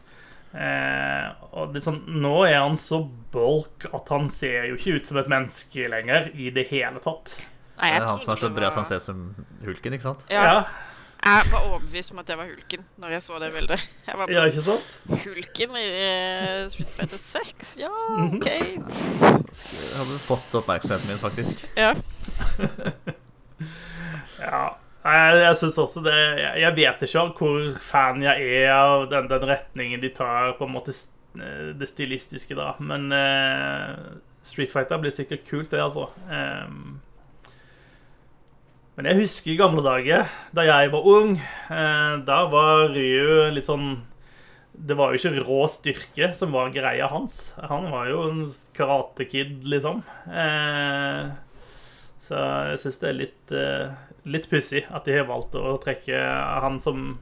[0.50, 5.20] Eh, og sånn, nå er han så bulk at han ser jo ikke ut som
[5.20, 7.36] et menneske lenger i det hele tatt.
[7.80, 9.20] Nei, det er han som er så bred at han ser som
[9.64, 10.26] hulken, ikke sant?
[10.30, 10.42] Ja.
[10.44, 10.88] ja.
[11.20, 13.82] Jeg var overbevist om at det var Hulken når jeg så det bildet.
[14.06, 14.92] Jeg var ja, ikke sant?
[15.10, 17.74] Hulken i uh, Street Fighter 6?
[17.80, 18.38] Ja, mhm.
[18.38, 18.46] OK.
[18.48, 21.66] Jeg hadde fått oppmerksomheten min, faktisk.
[21.76, 21.92] Ja.
[24.46, 24.62] ja.
[25.00, 26.16] Jeg, jeg syns også det
[26.60, 30.74] Jeg vet ikke hvor fan jeg er av den, den, retningen de tar, på en
[30.74, 32.72] måte eh, det stilistiske, da.
[32.80, 36.08] Men uh, Street Fighter blir sikkert kult, det, altså.
[36.32, 37.00] Um,
[38.98, 40.26] men jeg husker i gamle dager,
[40.56, 44.06] da jeg var ung, eh, da var Ryu litt sånn
[44.80, 47.52] Det var jo ikke rå styrke som var greia hans.
[47.68, 48.38] Han var jo en
[48.72, 49.98] karatekid, liksom.
[50.24, 51.26] Eh,
[52.24, 52.38] så
[52.70, 53.90] jeg syns det er litt, eh,
[54.24, 56.16] litt pussig at de har valgt å trekke
[56.64, 57.18] han som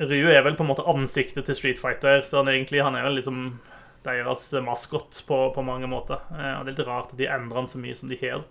[0.00, 3.08] Ryu er vel på en måte ansiktet til Street Fighter, så han, egentlig, han er
[3.08, 3.60] vel liksom
[4.04, 6.20] deres maskot på, på mange måter.
[6.28, 8.44] Og det er litt rart at de endrer han så mye som de har.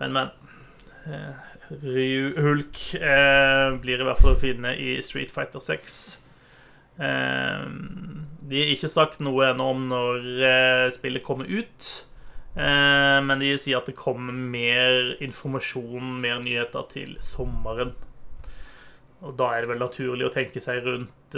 [0.00, 0.28] Men, men.
[1.04, 1.48] Eh,
[2.36, 5.98] Hulk eh, blir i hvert fall å finne i Street Fighter 6.
[7.00, 7.66] Eh,
[8.50, 11.90] de har ikke sagt noe ennå om når spillet kommer ut.
[12.50, 17.92] Men de sier at det kommer mer informasjon, mer nyheter, til sommeren.
[19.22, 21.36] Og da er det vel naturlig å tenke seg rundt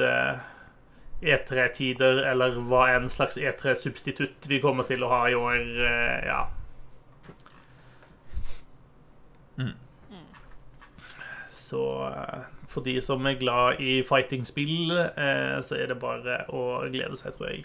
[1.21, 5.61] E3-tider, e eller hva en slags E3-substitutt vi kommer til å ha i år.
[6.25, 6.41] ja
[11.73, 16.83] Så eh, for de som er glad i fighting-spill, eh, så er det bare å
[16.93, 17.65] glede seg, tror jeg.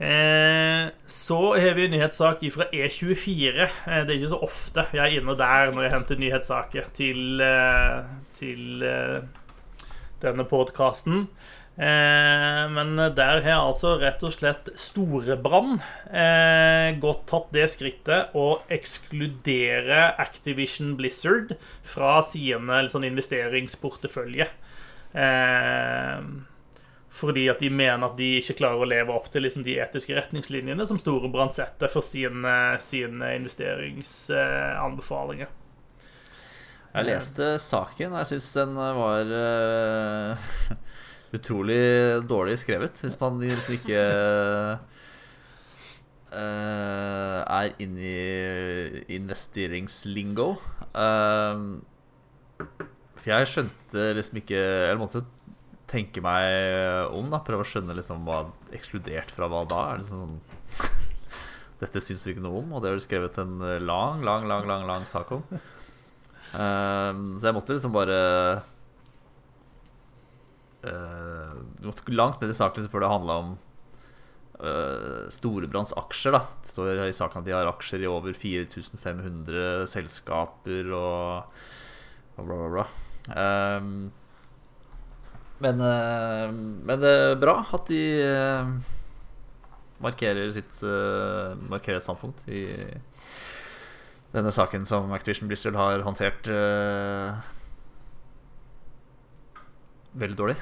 [0.00, 3.68] Eh, så har vi en nyhetssak fra E24.
[3.84, 7.44] Det er ikke så ofte jeg er inne der når jeg henter nyhetssaker til,
[8.38, 8.86] til
[10.24, 11.28] denne podkasten.
[11.80, 15.78] Eh, men der har altså rett og slett Storebrann
[16.12, 24.46] eh, godt tatt det skrittet å ekskludere Activision Blizzard fra sine sånn, investeringsportefølje.
[25.24, 26.20] Eh,
[27.20, 30.16] fordi at de mener at de ikke klarer å leve opp til liksom, de etiske
[30.18, 35.48] retningslinjene som Storebrand setter for sine, sine investeringsanbefalinger.
[36.90, 39.24] Jeg leste saken, og jeg syns den var
[41.36, 41.82] utrolig
[42.28, 42.98] dårlig skrevet.
[43.04, 44.00] Hvis man liksom ikke
[46.34, 50.52] uh, er inne i investeringslingo.
[50.94, 51.78] Uh,
[53.20, 55.22] for jeg skjønte liksom ikke Eller måtte
[55.90, 57.42] tenke meg om, da.
[57.46, 58.44] Prøve å skjønne liksom hva
[58.76, 59.84] ekskludert fra hva da.
[59.92, 60.38] Er det sånn
[61.80, 64.66] Dette syns du ikke noe om, og det har du skrevet en lang, lang, lang,
[64.68, 65.46] lang, lang sak om.
[66.50, 68.18] Uh, så jeg måtte liksom bare
[70.86, 73.50] uh, måtte langt ned i saken før det handla om
[74.60, 76.36] uh, Storebrands aksjer.
[76.36, 81.60] da Det står i saken at de har aksjer i over 4500 selskaper og,
[82.36, 82.88] og bla, bla, bla.
[83.30, 83.92] Um,
[85.60, 88.02] men, uh, men det er bra at de
[90.00, 90.78] markerer sitt
[91.68, 92.62] Markerer standpunkt i
[94.32, 96.48] denne saken som Activision Blizzard har håndtert
[100.18, 100.56] veldig dårlig.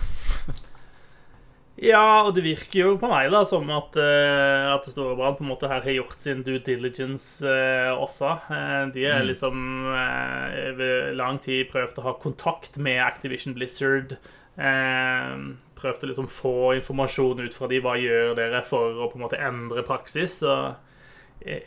[1.79, 5.51] Ja, og det virker jo på meg da som at, uh, at Storebrand på en
[5.53, 8.33] måte her har gjort sin due diligence uh, også.
[8.51, 9.29] Uh, de har Mm.
[9.29, 14.17] liksom over lang tid prøvd å ha kontakt med Activision Blizzard.
[15.79, 19.23] prøvd å liksom få informasjon ut fra de hva gjør dere for å på en
[19.23, 20.43] måte endre praksis.
[20.43, 20.75] Og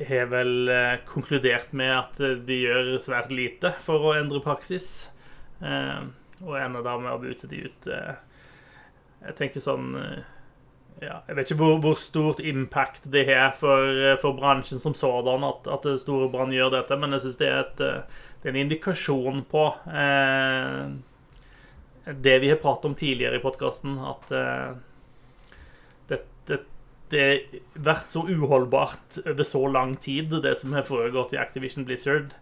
[0.09, 0.67] har vel
[1.07, 5.07] konkludert med at de gjør svært lite for å endre praksis.
[6.41, 7.89] Og ender da med å bute de ut.
[9.21, 10.21] Jeg tenker sånn eh,
[11.01, 14.95] ja, Jeg vet ikke hvor, hvor stort impact det har for, eh, for bransjen som
[14.97, 17.51] sådan at, at Storebrand gjør dette, men jeg syns det,
[17.85, 20.91] eh, det er en indikasjon på eh,
[22.11, 24.71] det vi har pratet om tidligere i podkasten, at eh,
[26.09, 26.61] det, det,
[27.13, 31.85] det har vært så uholdbart over så lang tid, det som har foregått i Activision
[31.85, 32.33] Blizzard.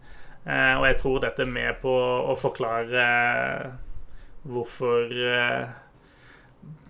[0.47, 3.69] Eh, og jeg tror dette er med på å forklare eh,
[4.43, 5.69] hvorfor eh,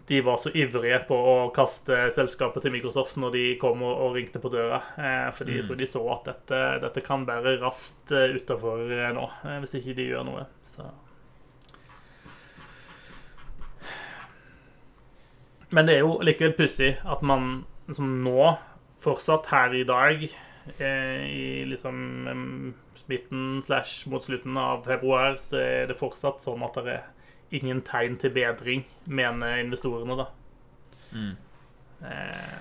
[0.10, 4.16] de var så ivrige på å kaste selskapet til Microsoft når de kom og, og
[4.18, 4.82] ringte på døra.
[4.98, 9.28] Eh, fordi jeg tror de så at dette, dette kan bære raskt eh, utafor nå,
[9.62, 10.48] hvis ikke de gjør noe.
[10.66, 10.88] Så.
[15.70, 18.54] Men det er jo likevel pussig at man liksom nå,
[19.00, 20.26] fortsatt her i dag,
[20.80, 22.74] i liksom em,
[23.10, 27.08] midten slash mot slutten av februar, så er det fortsatt sånn at det er
[27.52, 30.26] ingen tegn til bedring, mener investorene, da.
[31.12, 31.36] Mm.
[32.06, 32.60] Eh.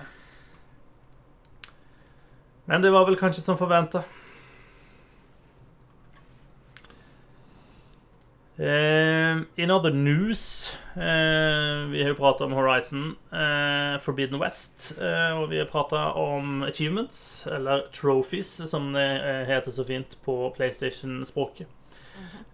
[2.69, 4.03] Men det var vel kanskje som forventa.
[8.59, 14.91] Eh, in other news eh, Vi har jo prata om Horizon eh, Forbidden West.
[14.99, 19.07] Eh, og vi har prata om achievements, eller trophies, som det
[19.47, 21.71] heter så fint på PlayStation-språket.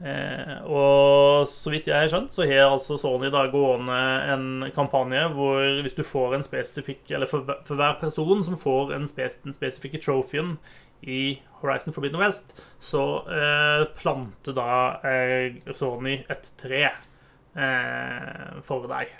[0.03, 3.99] Eh, og så vidt jeg har skjønt, så har altså Sony da gående
[4.33, 8.91] en kampanje hvor hvis du får en spesifikk Eller for, for hver person som får
[8.97, 10.57] en spes, den spesifikke trophyen
[11.01, 14.71] i Horizon Forbidden West, så eh, planter da
[15.05, 19.13] eh, Sony et tre eh, for deg.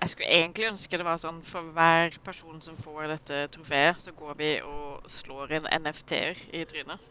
[0.00, 4.14] Jeg skulle egentlig ønske det var sånn for hver person som får dette trofeet, så
[4.16, 7.02] går vi og slår en NFT-er i trynet.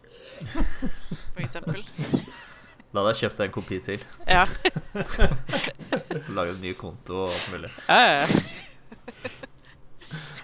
[1.34, 1.84] For eksempel.
[2.90, 4.04] Da hadde jeg kjøpt en kopi til.
[4.26, 4.42] Ja.
[6.36, 7.70] Laget en ny konto og alt mulig.
[7.86, 8.26] ja, ja, ja.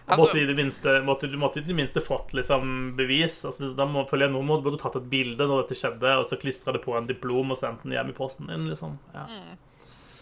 [0.06, 3.40] måtte Altså, i det minste, måtte, du måtte i det minste fått liksom bevis.
[3.48, 6.28] Altså, da må, føler jeg Noen måtte burde tatt et bilde når dette skjedde, og
[6.30, 8.68] så klistra det på en diplom og sendt den hjem i posten din.
[8.70, 8.94] liksom.
[9.16, 9.26] Ja.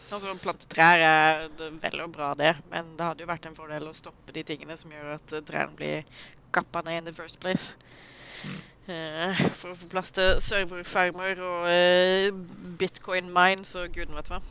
[0.09, 3.59] altså plante trær er det vel og bra, det, men det hadde jo vært en
[3.59, 6.09] fordel å stoppe de tingene som gjør at trærne blir
[6.55, 7.75] kappa ned in the first place.
[8.45, 12.29] Eh, for å få plass til serverfarmer og eh,
[12.81, 14.43] bitcoin mines og guden vet hva.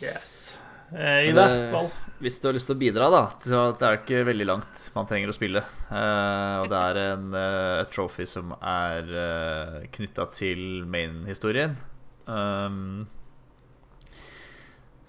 [0.00, 0.58] Yes.
[0.92, 1.90] Eh, I hvert fall.
[2.20, 5.08] Hvis du har lyst til å bidra, da så det er ikke veldig langt man
[5.08, 5.62] trenger å spille.
[5.88, 11.78] Eh, og det er en eh, et trophy som er uh, knytta til main-historien.
[12.26, 13.06] Um,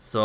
[0.01, 0.23] så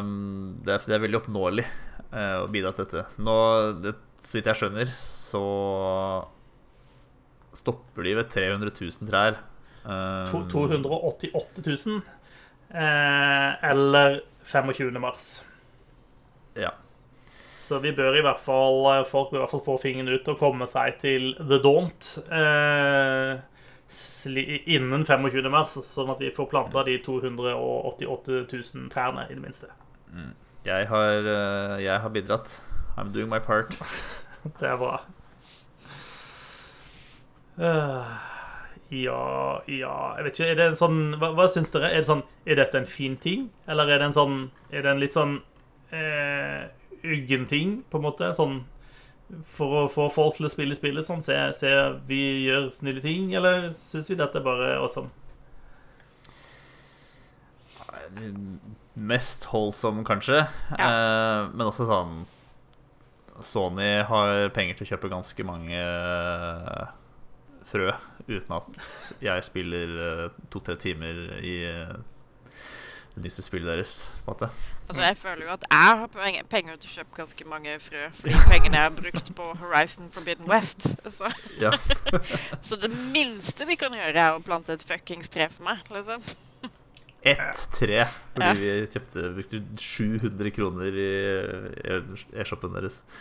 [0.00, 3.04] um, det, er, det er veldig oppnåelig eh, å bidra til dette.
[3.22, 3.36] Nå,
[3.84, 5.44] det, så vidt jeg skjønner, så
[7.52, 9.40] stopper de ved 300 000 trær.
[9.82, 12.02] Um, 288 000.
[12.72, 15.00] Eh, eller 25.
[15.02, 15.42] mars.
[16.54, 16.70] Ja.
[17.62, 20.28] Så vi bør i hvert fall eh, folk bør i hvert fall få fingeren ut
[20.28, 23.38] og komme seg til The Daunt eh,
[24.72, 25.50] innen 25.
[25.52, 29.68] mars, sånn at vi får planta de 288 000 trærne, i det minste.
[30.66, 32.60] Jeg har, eh, jeg har bidratt.
[32.96, 33.78] I'm doing my part.
[34.60, 34.96] Det er bra.
[37.58, 38.18] Uh,
[38.90, 41.90] ja, ja Jeg vet ikke, er det en sånn Hva, hva syns dere?
[41.92, 43.50] Er det sånn Er dette en fin ting?
[43.68, 44.38] Eller er det en sånn
[44.72, 45.34] Er det en litt sånn
[45.92, 46.72] eh,
[47.04, 48.32] uggen ting, på en måte?
[48.36, 48.62] Sånn
[49.48, 51.22] for å få folk til å spille spillet sånn?
[51.24, 51.70] Se, se
[52.08, 55.12] vi gjør snille ting, eller syns vi dette er bare awesome?
[58.92, 60.42] mest holdsom, kanskje.
[60.76, 62.26] Eh, men også sånn
[63.46, 66.92] Sony har penger til å kjøpe ganske mange eh,
[67.68, 67.92] frø
[68.28, 68.82] uten at
[69.22, 71.94] jeg spiller eh, to-tre timer i eh,
[73.14, 73.96] det nyeste spillet deres.
[74.24, 74.52] på en måte
[74.88, 78.40] Altså, jeg føler jo at jeg har penger til å kjøpe ganske mange frø, fordi
[78.50, 80.88] pengene jeg har brukt på Horizon Forbidden West.
[81.06, 81.30] Så,
[81.62, 81.70] Ja.
[82.66, 85.80] så det minste vi kan gjøre, er å plante et fuckings tre for meg.
[85.94, 86.26] liksom.
[87.24, 88.04] Ett tre,
[88.34, 88.52] fordi Ja.
[88.58, 91.10] vi kjøpte brukte 700 kroner i
[92.42, 93.02] e-shoppen deres.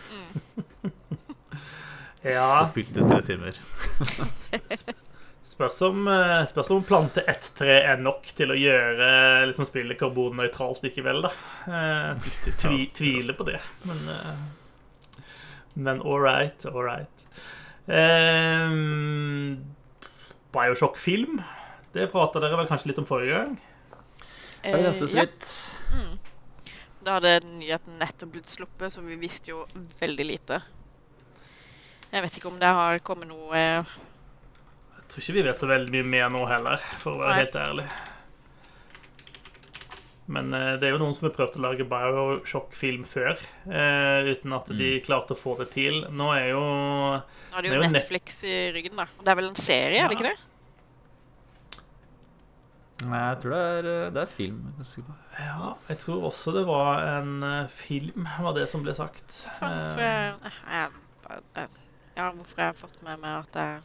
[2.24, 3.56] Ja, Og spilte tre timer.
[5.52, 9.08] spørs om, eh, spørs om plante ett tre er nok til å gjøre
[9.50, 11.32] liksom, spillet karbonnøytralt likevel, da.
[11.66, 12.30] Eh,
[12.62, 13.58] tvi, tviler på det,
[13.90, 14.36] men eh,
[15.76, 17.24] Men all right, all right.
[17.88, 19.58] Um,
[20.54, 21.40] Bioshock-film.
[21.96, 23.54] Det prata dere vel kanskje litt om forrige gang?
[24.64, 25.26] Jeg venter så ja.
[25.26, 26.28] litt.
[27.02, 29.64] Da hadde nyheten nettopp blitt sluppet, så vi visste jo
[30.00, 30.62] veldig lite.
[32.12, 33.92] Jeg vet ikke om det har kommet noe eh,
[34.98, 37.40] Jeg tror ikke vi vet så veldig mye mer nå heller, for å være Nei.
[37.42, 37.86] helt ærlig.
[40.32, 44.54] Men eh, det er jo noen som har prøvd å lage Bioshock-film før, eh, uten
[44.60, 46.04] at de klarte å få det til.
[46.14, 49.10] Nå er jo Nå har de Det er jo jo net- Netflix i ryggen, da.
[49.18, 50.38] Og det er vel en serie, er det ikke det?
[53.10, 54.60] Nei, jeg tror det er, eh, det er film.
[54.78, 55.46] jeg er.
[55.46, 59.46] Ja, jeg tror også det var en eh, film, var det som ble sagt.
[59.60, 60.34] Hvorfor Eh, jeg,
[60.68, 60.90] jeg,
[61.56, 61.70] jeg,
[62.18, 63.80] ja, hvorfor jeg har fått med meg at jeg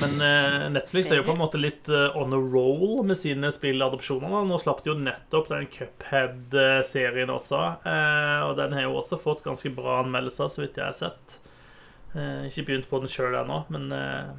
[0.00, 3.48] Men eh, Netflix er jo på en måte litt uh, on a roll med sine
[3.52, 4.28] spilladopsjoner.
[4.28, 4.42] da.
[4.48, 7.60] Nå slapp de jo nettopp den Cuphead-serien også.
[7.88, 11.38] eh, og den har jo også fått ganske bra anmeldelser, så vidt jeg har sett.
[12.14, 14.32] Eh, ikke begynt på den sjøl ennå, men eh,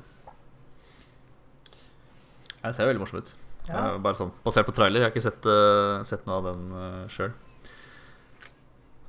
[2.64, 3.34] Det ser veldig morsom ut.
[3.68, 3.80] Ja.
[3.80, 5.01] Eh, Bare sånn, Basert på trailer.
[5.01, 7.34] Jeg har ikke sett, uh, sett noe av den uh, sjøl.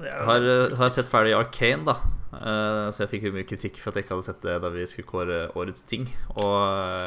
[0.02, 1.94] jo- har, uh, har sett ferdig Arcane, da.
[2.34, 4.70] Uh, så jeg fikk jo mye kritikk for at jeg ikke hadde sett det da
[4.74, 6.08] vi skulle kåre årets ting.
[6.34, 6.56] Og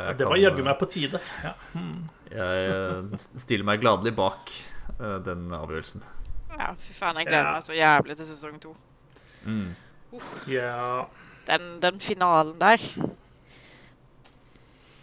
[0.07, 1.19] jeg det var jaggu meg på tide.
[1.43, 1.51] Ja.
[1.73, 2.05] Hmm.
[2.31, 4.51] Jeg stiller meg gladelig bak
[5.27, 6.01] den avgjørelsen.
[6.57, 8.71] Ja, fy faen, jeg gleder meg så jævlig til sesong to.
[9.43, 9.75] Mm.
[10.47, 11.05] Yeah.
[11.47, 12.81] Den, den finalen der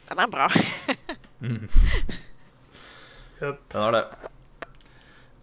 [0.08, 0.48] Den er bra.
[1.44, 1.68] Mm.
[3.44, 4.04] Den har det.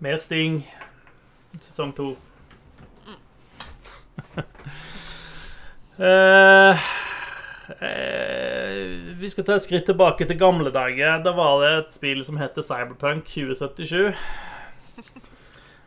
[0.02, 0.62] Mer Sting.
[1.62, 2.16] Sesong to.
[6.00, 6.74] uh,
[7.70, 11.20] uh, vi skal ta et skritt tilbake til gamle dager.
[11.26, 14.16] Da var det et spill som het Cyberpunk 2077.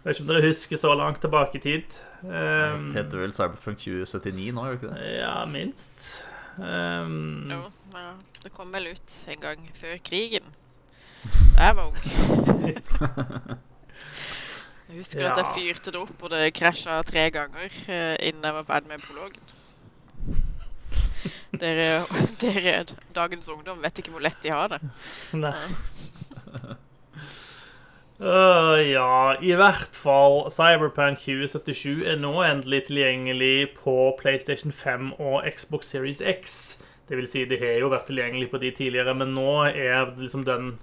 [0.05, 1.95] Jeg vet ikke om dere husker så langt tilbake i tid.
[2.23, 5.13] Um, Det heter vel Cyberpunk 2079 nå, gjør det ikke det?
[5.17, 6.25] ja, minst.
[6.59, 7.61] Um, Jo,
[7.95, 10.47] ja, det kom vel ut en gang før krigen.
[11.57, 11.99] Da jeg var ung.
[14.85, 18.55] Jeg husker at jeg fyrte det opp, og det krasja tre ganger uh, innen jeg
[18.55, 19.41] var ferdig med prologen.
[21.59, 22.05] Dere,
[22.39, 22.75] dere,
[23.17, 24.81] dagens ungdom, vet ikke hvor lett de har det.
[25.35, 25.57] Nei.
[28.21, 35.43] Øh, ja, i hvert fall Cyberpunk 2077 er nå endelig tilgjengelig på PlayStation 5 og
[35.51, 36.79] Xbox Series X.
[37.09, 40.47] Det vil si, det har jo vært tilgjengelig på de tidligere, men nå er liksom
[40.47, 40.77] den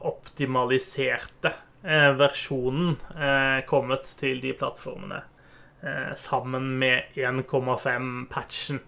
[0.00, 1.54] optimaliserte
[1.86, 5.22] eh, versjonen eh, kommet til de plattformene.
[5.82, 8.82] Eh, sammen med 1,5-patchen.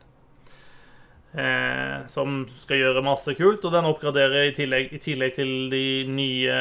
[1.31, 5.83] Eh, som skal gjøre masse kult, og den oppgraderer i tillegg, i tillegg til de
[6.11, 6.57] nye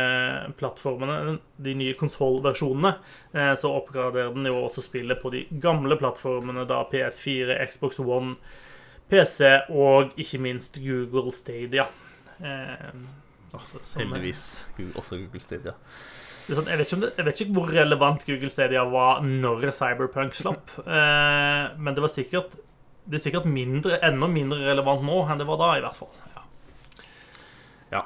[0.59, 2.91] plattformene, de nye konsollversjonene,
[3.33, 8.35] eh, så oppgraderer den jo også spillet på de gamle plattformene, da PS4, Xbox One,
[9.09, 9.41] PC
[9.73, 11.87] og ikke minst Google Stadia.
[12.37, 12.93] Eh,
[13.51, 14.67] også, som- Heldigvis.
[14.93, 15.73] Også Google Stadia.
[16.49, 20.69] sånn, jeg, vet det, jeg vet ikke hvor relevant Google Stadia var når Cyberpunk slapp,
[20.85, 22.53] eh, men det var sikkert
[23.09, 26.11] det er sikkert mindre, enda mindre relevant nå enn det var da, i hvert fall.
[26.35, 26.43] Ja.
[27.95, 28.03] Ja.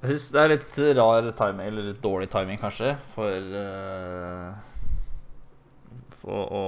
[0.00, 4.56] Jeg syns det er litt rar timing, eller litt dårlig timing kanskje, for uh,
[6.22, 6.64] For å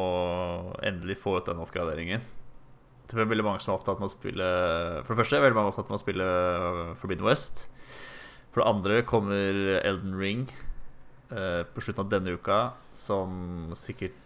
[0.84, 2.24] endelig få ut den oppgraderingen.
[3.08, 4.46] Det er veldig mange som er opptatt med å spille
[5.02, 7.66] For det første er veldig mange opptatt med å spille eh, Forbidden West.
[8.52, 10.46] For det andre kommer Elden Ring
[11.32, 12.60] uh, på slutten av denne uka,
[12.96, 14.21] som sikkert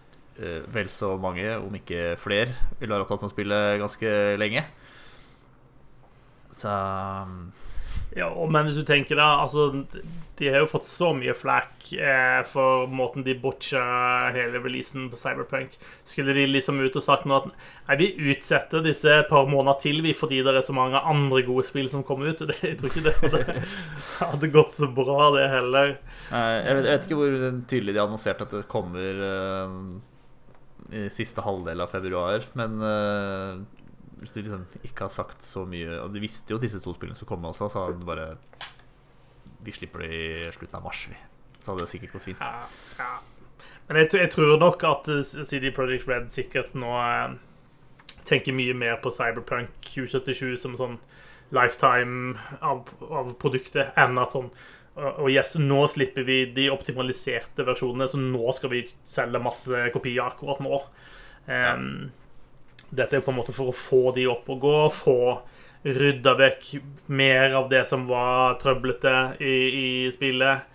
[0.73, 4.67] vel så mange, om ikke flere, vil være opptatt med å spille ganske lenge.
[6.57, 7.53] Så um,
[8.17, 9.67] Ja, men hvis du tenker da altså,
[10.39, 13.83] De har jo fått så mye flak eh, for måten de botcha
[14.35, 15.77] hele releasen på Cyberpunk.
[16.09, 17.51] Skulle de liksom ut og sagt nå at
[17.89, 21.45] Nei, vi utsetter disse et par måneder til vi fordi det er så mange andre
[21.47, 22.45] gode spill som kommer ut.
[22.49, 23.63] Det, jeg tror ikke det hadde,
[24.19, 25.97] hadde gått så bra, det heller.
[26.33, 29.81] Jeg vet, jeg vet ikke hvor tydelig de annonserte at det kommer uh,
[31.11, 33.63] siste halvdel av februar, men uh,
[34.21, 36.95] hvis de liksom ikke har sagt så mye Og de visste jo at disse to
[36.97, 38.29] spillene skulle komme også, så hadde de bare
[39.67, 41.19] Vi slipper det i slutten av mars, vi.
[41.61, 42.41] Så hadde det sikkert gått fint.
[42.41, 42.63] Ja,
[43.01, 43.11] ja.
[43.89, 47.37] Men jeg, jeg, tror nok at CD Project Red sikkert nå eh,
[48.27, 50.97] tenker mye mer på Cyberpunk 2077 som sånn
[51.55, 54.51] lifetime av, av produktet enn at sånn
[54.97, 60.25] og yes, nå slipper vi de optimaliserte versjonene, så nå skal vi selge masse kopier
[60.29, 60.81] akkurat nå.
[61.47, 61.91] Um.
[62.87, 65.19] Dette er på en måte for å få de opp og gå, få
[65.87, 66.69] rydda vekk
[67.07, 70.67] mer av det som var trøblete i, i spillet,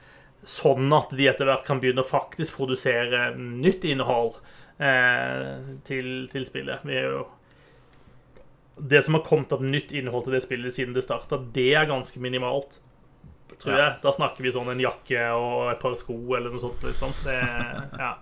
[0.48, 4.38] sånn at de etter hvert kan begynne å faktisk produsere nytt innhold
[4.82, 6.84] eh, til, til, spillet.
[6.88, 7.26] Vi er jo
[8.76, 11.90] det som har kommet av nytt innhold til det spillet siden det starta, det er
[11.92, 12.80] ganske minimalt.
[13.62, 13.98] Tror jeg.
[14.02, 16.82] Da snakker vi sånn en jakke og et par sko eller noe sånt.
[16.88, 17.14] Liksom.
[17.26, 17.38] Det,
[18.02, 18.16] ja.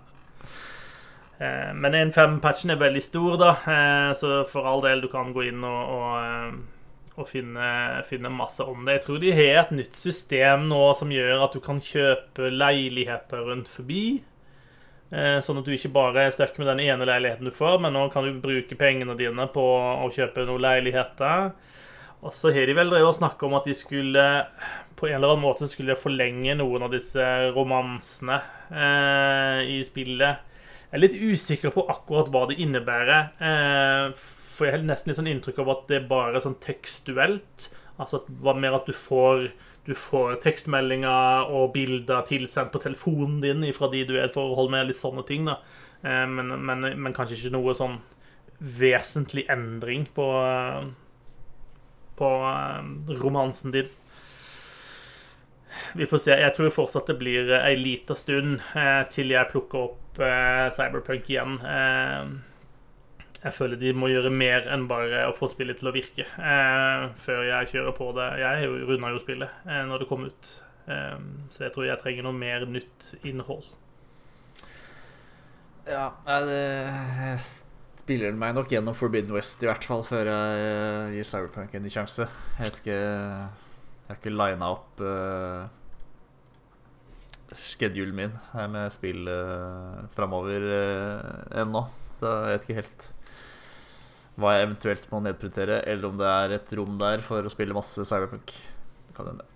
[1.40, 5.46] Eh, men 1.5-patchen er veldig stor, da, eh, så for all del, du kan gå
[5.48, 7.70] inn og, og, eh, og finne,
[8.04, 8.98] finne, masse om det.
[8.98, 13.48] Jeg tror de har et nytt system nå som gjør at du kan kjøpe leiligheter
[13.48, 14.04] rundt forbi.
[15.10, 18.04] Sånn at du ikke bare er stuck med den ene leiligheten du får, men nå
[18.12, 21.48] kan du bruke pengene dine på å kjøpe noen leiligheter.
[22.20, 24.24] Og så har de vel drevet og snakka om at de skulle
[25.00, 27.24] på en eller annen måte skulle forlenge noen av disse
[27.56, 28.36] romansene
[28.68, 30.42] eh, i spillet.
[30.90, 33.30] Jeg er litt usikker på akkurat hva det innebærer.
[33.40, 37.70] Eh, for jeg har nesten litt sånn inntrykk av at det er bare sånn tekstuelt.
[37.96, 39.46] Altså at, mer at du får,
[39.88, 44.72] du får tekstmeldinger og bilder tilsendt på telefonen din fra de du er i forhold
[44.74, 44.90] med.
[44.90, 45.48] Litt sånne ting.
[45.48, 45.60] da.
[46.04, 48.00] Eh, men, men, men, kanskje ikke noe sånn
[48.60, 50.26] vesentlig endring på,
[52.20, 53.88] på eh, romansen din.
[55.96, 56.36] Vi får se.
[56.38, 61.30] Jeg tror fortsatt det blir ei lita stund eh, til jeg plukker opp Eh, Cyberpunk
[61.30, 61.60] igjen.
[61.64, 62.26] Eh,
[63.40, 67.06] jeg føler de må gjøre mer enn bare å få spillet til å virke eh,
[67.24, 68.26] før jeg kjører på det.
[68.42, 70.50] Jeg runda jo spillet når det kom ut,
[70.84, 73.64] så jeg tror jeg trenger noe mer nytt innhold.
[75.88, 76.60] Ja, det
[78.10, 81.92] spiller meg nok gjennom Forbidden West i hvert fall før jeg gir Cyberpunk en ny
[81.94, 82.24] sjanse.
[82.56, 85.04] Jeg vet ikke Jeg har ikke lina opp
[87.54, 91.84] schedulen min her med spill uh, framover uh, ennå.
[92.10, 93.08] Så jeg vet ikke helt
[94.40, 97.76] hva jeg eventuelt må nedprioritere, eller om det er et rom der for å spille
[97.76, 98.54] masse Cyberpunk.
[99.06, 99.46] Det kan hende.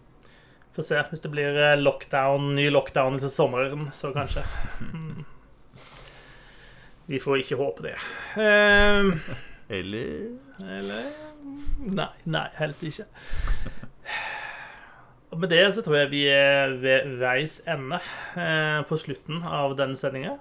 [0.78, 1.04] Får se.
[1.10, 4.46] Hvis det blir lockdown, ny lockdown til sommeren, så kanskje.
[7.06, 7.96] Vi får ikke håpe det.
[8.36, 9.18] Um,
[9.68, 10.38] eller
[10.78, 11.08] Eller
[11.84, 13.04] Nei, nei, helst ikke.
[15.34, 17.98] Og med det så tror jeg vi er ved veis ende
[18.38, 20.36] eh, på slutten av denne sendinga.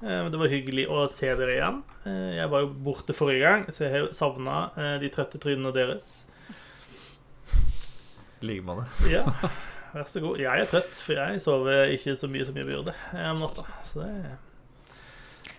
[0.00, 1.82] Eh, det var hyggelig å se dere igjen.
[2.06, 4.60] Eh, jeg var jo borte forrige gang, så jeg har jo savna
[5.02, 6.14] de trøtte trynene deres.
[8.40, 8.86] I like måte.
[9.10, 9.26] Ja,
[9.92, 10.40] vær så god.
[10.40, 12.94] Jeg er trøtt, for jeg sover ikke så mye som jeg burde
[13.26, 13.66] om natta.
[13.88, 14.36] Så det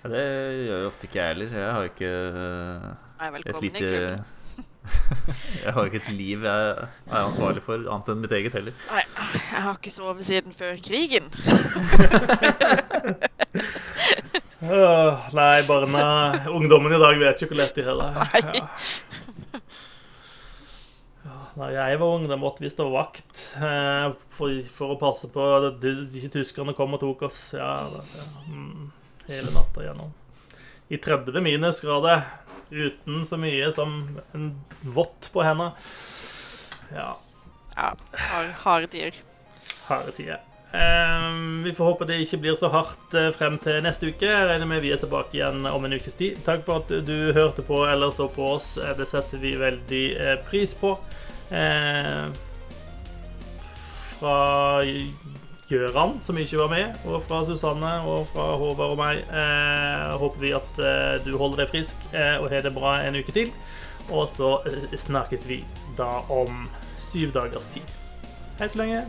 [0.03, 0.23] ja, Det
[0.67, 1.55] gjør jo ofte ikke jeg heller.
[1.57, 2.11] Jeg har jo ikke
[3.51, 3.89] et lite
[5.63, 6.67] jeg har ikke et liv jeg
[7.11, 8.75] er ansvarlig for, annet enn mitt eget heller.
[8.87, 9.03] Nei,
[9.51, 11.27] jeg har ikke sovet siden før krigen.
[15.37, 16.03] nei, barna
[16.55, 18.11] Ungdommen i dag vet jo hvor lett de har det.
[18.47, 18.67] Ja.
[21.57, 25.41] Da jeg var ung, da måtte vi stå vakt eh, for, for, å passe på
[25.57, 27.39] at ikke tyskerne kom og tok oss.
[27.57, 28.25] Ja, det, ja.
[28.51, 28.91] Mm,
[29.27, 30.11] hele natta gjennom.
[30.87, 32.21] I 30 minusgrader
[32.69, 34.51] uten så mye som en
[34.81, 35.71] vått på hendene.
[36.95, 37.13] Ja.
[37.75, 37.95] ja
[38.63, 39.15] harde tider.
[39.87, 40.43] Harde tider.
[40.67, 44.27] Um, vi får håpe det ikke blir så hardt uh, frem til neste uke.
[44.27, 46.41] Jeg regner med vi er tilbake igjen om en ukes tid.
[46.45, 48.75] Takk for at du hørte på eller så på oss.
[48.77, 50.97] Eh, det setter vi veldig uh, pris på.
[51.47, 52.27] Uh,
[54.17, 54.37] fra
[55.67, 59.19] Gjøran, som ikke var med, og fra Susanne og fra Håvard og meg.
[59.27, 63.19] Eh, håper vi at eh, du holder deg frisk eh, og har det bra en
[63.19, 63.51] uke til.
[64.07, 65.59] Og så eh, snakkes vi
[65.97, 66.69] da om
[67.03, 67.95] syv dagers tid.
[68.61, 69.03] Hei så lenge.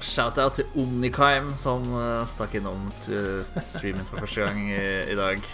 [0.00, 5.44] Shout-out til Omnikime, som uh, stakk innom streamen for første gang i, i dag.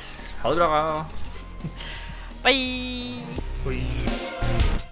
[0.43, 1.07] Ha det bra.
[2.47, 3.26] Bye.
[3.64, 4.86] Bye.